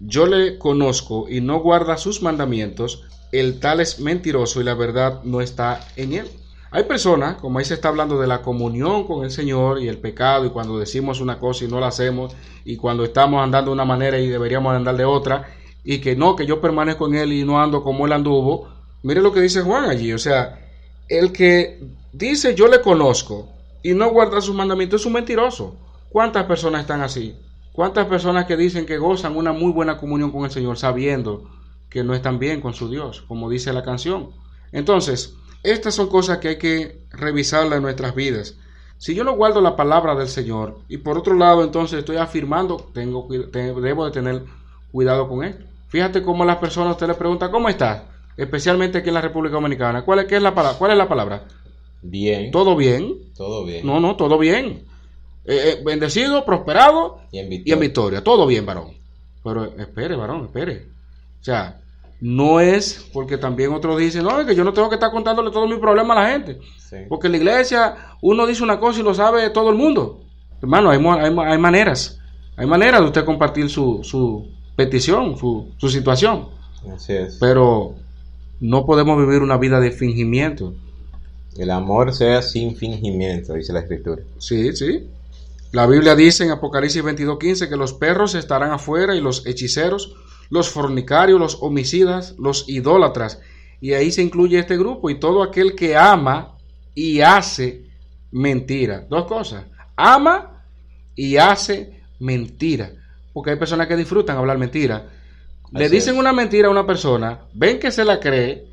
yo 0.00 0.26
le 0.26 0.58
conozco 0.58 1.26
y 1.26 1.40
no 1.40 1.60
guarda 1.60 1.96
sus 1.96 2.20
mandamientos, 2.20 3.04
el 3.32 3.60
tal 3.60 3.80
es 3.80 3.98
mentiroso 3.98 4.60
y 4.60 4.64
la 4.64 4.74
verdad 4.74 5.22
no 5.24 5.40
está 5.40 5.88
en 5.96 6.12
él. 6.12 6.30
Hay 6.74 6.84
personas, 6.84 7.36
como 7.36 7.58
ahí 7.58 7.66
se 7.66 7.74
está 7.74 7.88
hablando 7.88 8.18
de 8.18 8.26
la 8.26 8.40
comunión 8.40 9.06
con 9.06 9.24
el 9.24 9.30
Señor 9.30 9.82
y 9.82 9.88
el 9.88 9.98
pecado, 9.98 10.46
y 10.46 10.50
cuando 10.50 10.78
decimos 10.78 11.20
una 11.20 11.38
cosa 11.38 11.66
y 11.66 11.68
no 11.68 11.78
la 11.78 11.88
hacemos, 11.88 12.34
y 12.64 12.76
cuando 12.76 13.04
estamos 13.04 13.42
andando 13.42 13.70
de 13.70 13.74
una 13.74 13.84
manera 13.84 14.18
y 14.18 14.26
deberíamos 14.26 14.74
andar 14.74 14.96
de 14.96 15.04
otra, 15.04 15.48
y 15.84 15.98
que 15.98 16.16
no, 16.16 16.34
que 16.34 16.46
yo 16.46 16.62
permanezco 16.62 17.06
en 17.08 17.16
Él 17.16 17.32
y 17.34 17.44
no 17.44 17.60
ando 17.60 17.82
como 17.82 18.06
Él 18.06 18.12
anduvo. 18.12 18.68
Mire 19.02 19.20
lo 19.20 19.34
que 19.34 19.42
dice 19.42 19.60
Juan 19.60 19.90
allí, 19.90 20.14
o 20.14 20.18
sea, 20.18 20.66
el 21.10 21.30
que 21.30 21.78
dice 22.10 22.54
yo 22.54 22.68
le 22.68 22.80
conozco 22.80 23.48
y 23.82 23.92
no 23.92 24.10
guarda 24.10 24.40
sus 24.40 24.54
mandamientos 24.54 25.02
es 25.02 25.06
un 25.06 25.12
mentiroso. 25.12 25.76
¿Cuántas 26.08 26.44
personas 26.44 26.82
están 26.82 27.02
así? 27.02 27.36
¿Cuántas 27.72 28.06
personas 28.06 28.46
que 28.46 28.56
dicen 28.56 28.86
que 28.86 28.96
gozan 28.96 29.36
una 29.36 29.52
muy 29.52 29.72
buena 29.72 29.98
comunión 29.98 30.30
con 30.30 30.46
el 30.46 30.50
Señor 30.50 30.78
sabiendo 30.78 31.50
que 31.90 32.02
no 32.02 32.14
están 32.14 32.38
bien 32.38 32.62
con 32.62 32.72
su 32.72 32.88
Dios, 32.88 33.22
como 33.28 33.50
dice 33.50 33.74
la 33.74 33.82
canción? 33.82 34.30
Entonces, 34.72 35.36
estas 35.62 35.94
son 35.94 36.08
cosas 36.08 36.38
que 36.38 36.48
hay 36.48 36.58
que 36.58 37.04
revisarlas 37.10 37.76
en 37.76 37.82
nuestras 37.82 38.14
vidas. 38.14 38.56
Si 38.98 39.14
yo 39.14 39.24
no 39.24 39.34
guardo 39.34 39.60
la 39.60 39.76
palabra 39.76 40.14
del 40.14 40.28
Señor 40.28 40.78
y 40.88 40.98
por 40.98 41.18
otro 41.18 41.34
lado 41.34 41.64
entonces 41.64 41.98
estoy 41.98 42.16
afirmando, 42.16 42.76
tengo, 42.94 43.26
debo 43.30 44.04
de 44.04 44.10
tener 44.12 44.44
cuidado 44.92 45.28
con 45.28 45.44
esto. 45.44 45.64
Fíjate 45.88 46.22
cómo 46.22 46.44
las 46.44 46.56
personas 46.56 46.92
usted 46.92 47.08
le 47.08 47.14
pregunta, 47.14 47.50
¿cómo 47.50 47.68
estás? 47.68 48.02
Especialmente 48.36 48.98
aquí 48.98 49.08
en 49.08 49.14
la 49.14 49.20
República 49.20 49.54
Dominicana. 49.54 50.04
¿Cuál 50.04 50.20
es, 50.20 50.32
es 50.32 50.42
la 50.42 50.54
palabra? 50.54 50.78
¿Cuál 50.78 50.92
es 50.92 50.98
la 50.98 51.08
palabra? 51.08 51.44
Bien. 52.00 52.50
¿Todo 52.50 52.76
bien? 52.76 53.14
Todo 53.36 53.64
bien. 53.64 53.86
No, 53.86 54.00
no, 54.00 54.16
todo 54.16 54.38
bien. 54.38 54.84
Eh, 55.44 55.74
eh, 55.78 55.82
bendecido, 55.84 56.44
prosperado 56.44 57.20
y 57.30 57.40
en, 57.40 57.52
y 57.52 57.72
en 57.72 57.80
victoria. 57.80 58.22
Todo 58.22 58.46
bien, 58.46 58.64
varón. 58.64 58.92
Pero 59.42 59.64
espere, 59.64 60.16
varón, 60.16 60.44
espere. 60.44 60.86
O 61.40 61.44
sea, 61.44 61.81
no 62.22 62.60
es 62.60 63.10
porque 63.12 63.36
también 63.36 63.72
otros 63.72 63.98
dicen, 63.98 64.22
no, 64.22 64.40
es 64.40 64.46
que 64.46 64.54
yo 64.54 64.62
no 64.62 64.72
tengo 64.72 64.88
que 64.88 64.94
estar 64.94 65.10
contándole 65.10 65.50
todo 65.50 65.66
mi 65.66 65.76
problema 65.78 66.14
a 66.14 66.22
la 66.22 66.30
gente. 66.30 66.60
Porque 67.08 67.26
en 67.26 67.32
la 67.32 67.38
iglesia 67.38 67.96
uno 68.22 68.46
dice 68.46 68.62
una 68.62 68.78
cosa 68.78 69.00
y 69.00 69.02
lo 69.02 69.12
sabe 69.12 69.50
todo 69.50 69.70
el 69.70 69.74
mundo. 69.74 70.20
Hermano, 70.62 70.90
hay, 70.90 71.04
hay, 71.04 71.58
maneras. 71.58 72.20
Hay 72.56 72.64
maneras 72.64 73.00
de 73.00 73.06
usted 73.08 73.24
compartir 73.24 73.68
su, 73.68 74.04
su 74.04 74.46
petición, 74.76 75.36
su, 75.36 75.72
su 75.76 75.88
situación. 75.88 76.46
Así 76.94 77.12
es. 77.12 77.38
Pero 77.40 77.96
no 78.60 78.86
podemos 78.86 79.18
vivir 79.18 79.42
una 79.42 79.56
vida 79.56 79.80
de 79.80 79.90
fingimiento. 79.90 80.74
El 81.56 81.72
amor 81.72 82.14
sea 82.14 82.40
sin 82.40 82.76
fingimiento, 82.76 83.54
dice 83.54 83.72
la 83.72 83.80
escritura. 83.80 84.22
Sí, 84.38 84.76
sí. 84.76 85.08
La 85.72 85.88
Biblia 85.88 86.14
dice 86.14 86.44
en 86.44 86.52
Apocalipsis 86.52 87.02
22:15 87.02 87.68
que 87.68 87.76
los 87.76 87.94
perros 87.94 88.36
estarán 88.36 88.70
afuera 88.70 89.16
y 89.16 89.20
los 89.20 89.44
hechiceros 89.44 90.14
los 90.52 90.68
fornicarios, 90.68 91.40
los 91.40 91.62
homicidas, 91.62 92.34
los 92.38 92.68
idólatras. 92.68 93.40
Y 93.80 93.94
ahí 93.94 94.12
se 94.12 94.20
incluye 94.20 94.58
este 94.58 94.76
grupo 94.76 95.08
y 95.08 95.18
todo 95.18 95.42
aquel 95.42 95.74
que 95.74 95.96
ama 95.96 96.58
y 96.94 97.22
hace 97.22 97.86
mentira. 98.30 99.06
Dos 99.08 99.24
cosas. 99.24 99.64
Ama 99.96 100.62
y 101.16 101.38
hace 101.38 102.02
mentira. 102.20 102.90
Porque 103.32 103.52
hay 103.52 103.56
personas 103.56 103.86
que 103.86 103.96
disfrutan 103.96 104.36
hablar 104.36 104.58
mentira. 104.58 105.08
Le 105.70 105.88
dicen 105.88 106.18
una 106.18 106.34
mentira 106.34 106.68
a 106.68 106.70
una 106.70 106.86
persona, 106.86 107.46
ven 107.54 107.78
que 107.78 107.90
se 107.90 108.04
la 108.04 108.20
cree 108.20 108.66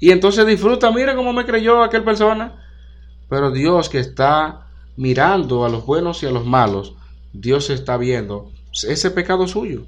y 0.00 0.12
entonces 0.12 0.46
disfruta, 0.46 0.90
mira 0.90 1.14
cómo 1.14 1.34
me 1.34 1.44
creyó 1.44 1.82
aquel 1.82 2.02
persona. 2.02 2.64
Pero 3.28 3.50
Dios 3.50 3.90
que 3.90 3.98
está 3.98 4.68
mirando 4.96 5.66
a 5.66 5.68
los 5.68 5.84
buenos 5.84 6.22
y 6.22 6.26
a 6.26 6.30
los 6.30 6.46
malos, 6.46 6.94
Dios 7.34 7.68
está 7.68 7.98
viendo 7.98 8.52
ese 8.88 9.10
pecado 9.10 9.46
suyo. 9.46 9.84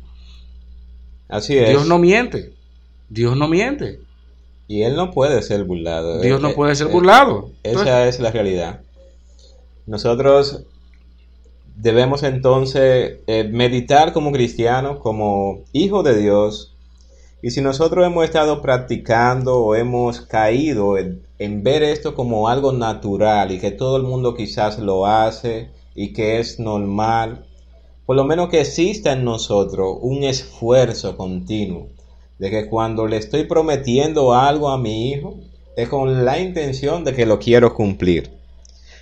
Así 1.28 1.56
es. 1.56 1.70
Dios 1.70 1.86
no 1.86 1.98
miente. 1.98 2.52
Dios 3.08 3.36
no 3.36 3.48
miente. 3.48 4.00
Y 4.66 4.82
Él 4.82 4.96
no 4.96 5.10
puede 5.10 5.40
ser 5.42 5.64
burlado. 5.64 6.20
Dios 6.20 6.40
no 6.40 6.50
eh, 6.50 6.54
puede 6.54 6.74
ser 6.74 6.88
eh, 6.88 6.90
burlado. 6.90 7.50
esa 7.62 8.06
es 8.06 8.20
la 8.20 8.30
realidad. 8.30 8.80
Nosotros 9.86 10.64
debemos 11.76 12.22
entonces 12.22 13.18
eh, 13.26 13.48
meditar 13.50 14.12
como 14.12 14.32
cristianos, 14.32 14.98
como 14.98 15.64
hijos 15.72 16.04
de 16.04 16.18
Dios. 16.18 16.74
Y 17.40 17.50
si 17.50 17.62
nosotros 17.62 18.04
hemos 18.04 18.24
estado 18.24 18.60
practicando 18.60 19.58
o 19.58 19.74
hemos 19.74 20.20
caído 20.20 20.98
en, 20.98 21.22
en 21.38 21.62
ver 21.62 21.82
esto 21.82 22.14
como 22.14 22.48
algo 22.48 22.72
natural 22.72 23.52
y 23.52 23.60
que 23.60 23.70
todo 23.70 23.96
el 23.96 24.02
mundo 24.02 24.34
quizás 24.34 24.78
lo 24.78 25.06
hace 25.06 25.70
y 25.94 26.12
que 26.12 26.40
es 26.40 26.58
normal, 26.58 27.46
por 28.08 28.16
lo 28.16 28.24
menos 28.24 28.48
que 28.48 28.62
exista 28.62 29.12
en 29.12 29.22
nosotros 29.22 29.98
un 30.00 30.24
esfuerzo 30.24 31.14
continuo 31.18 31.90
de 32.38 32.48
que 32.48 32.66
cuando 32.66 33.06
le 33.06 33.18
estoy 33.18 33.44
prometiendo 33.44 34.32
algo 34.32 34.70
a 34.70 34.78
mi 34.78 35.10
hijo, 35.10 35.38
es 35.76 35.90
con 35.90 36.24
la 36.24 36.38
intención 36.38 37.04
de 37.04 37.12
que 37.12 37.26
lo 37.26 37.38
quiero 37.38 37.74
cumplir. 37.74 38.30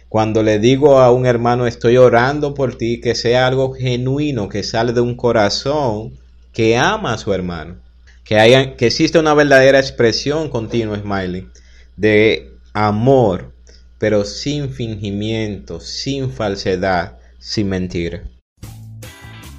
Cuando 0.09 0.43
le 0.43 0.59
digo 0.59 0.99
a 0.99 1.13
un 1.13 1.25
hermano 1.25 1.69
estoy 1.69 1.99
orando 1.99 2.53
por 2.53 2.75
ti, 2.75 3.01
que 3.01 3.15
sea 3.15 3.47
algo 3.47 3.73
genuino, 3.75 4.49
que 4.49 4.65
sale 4.65 4.93
de 4.93 5.03
un 5.03 5.15
corazón 5.15 6.19
que 6.53 6.77
ama 6.77 7.13
a 7.13 7.19
su 7.19 7.33
hermano. 7.33 7.77
Que, 8.25 8.41
haya, 8.41 8.75
que 8.75 8.87
exista 8.87 9.21
una 9.21 9.35
verdadera 9.35 9.79
expresión 9.79 10.49
continua, 10.49 10.99
Smiley, 10.99 11.47
de 11.97 12.51
amor, 12.73 13.53
pero 14.01 14.25
sin 14.25 14.71
fingimiento, 14.71 15.79
sin 15.79 16.29
falsedad, 16.29 17.19
sin 17.39 17.69
mentira. 17.69 18.25